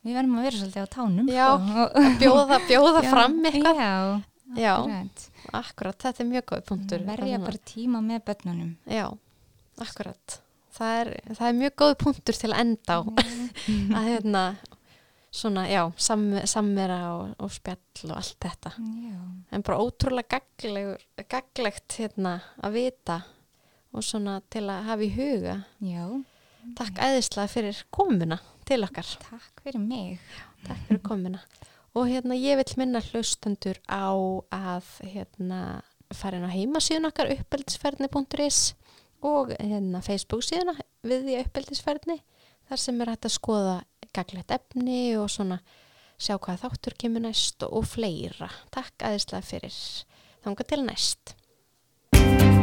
[0.00, 3.82] við verðum að vera svolítið á tánum Já, sko, að bjóða, bjóða fram eitthvað.
[3.84, 3.94] já,
[4.56, 4.74] Já.
[4.78, 5.24] akkurat.
[5.52, 7.04] Akkurat, þetta er mjög góð punktur.
[7.06, 8.72] Verja bara tíma með börnunum.
[8.90, 9.06] Já,
[9.78, 10.40] akkurat.
[10.74, 13.00] Það er, það er mjög góð punktur til að enda á.
[13.98, 14.44] Að hérna
[15.30, 18.74] svona, já, sam, samvera og, og spjall og allt þetta.
[19.06, 19.18] Já,
[19.50, 20.40] en bara ótrúlega
[21.30, 23.20] gaglegt hérna að vita
[23.90, 25.56] og svona til að hafa í huga.
[25.82, 26.04] Já,
[26.78, 29.16] takk æðislega fyrir komuna til okkar.
[29.26, 30.22] Takk fyrir mig.
[30.66, 31.42] Takk fyrir komuna
[31.94, 34.14] og hérna ég vil minna hlustendur á
[34.54, 35.60] að hérna
[36.14, 38.60] fara inn á heimasíðun okkar uppeldisferðni.is
[39.26, 40.76] og hérna Facebook síðuna
[41.06, 42.18] við því uppeldisferðni
[42.70, 43.76] þar sem er hægt að skoða
[44.16, 45.60] gaglegt efni og svona
[46.20, 48.50] sjá hvað þáttur kemur næst og, fleira.
[48.74, 49.82] Takk aðeinslega fyrir.
[50.44, 52.59] Þanga til næst.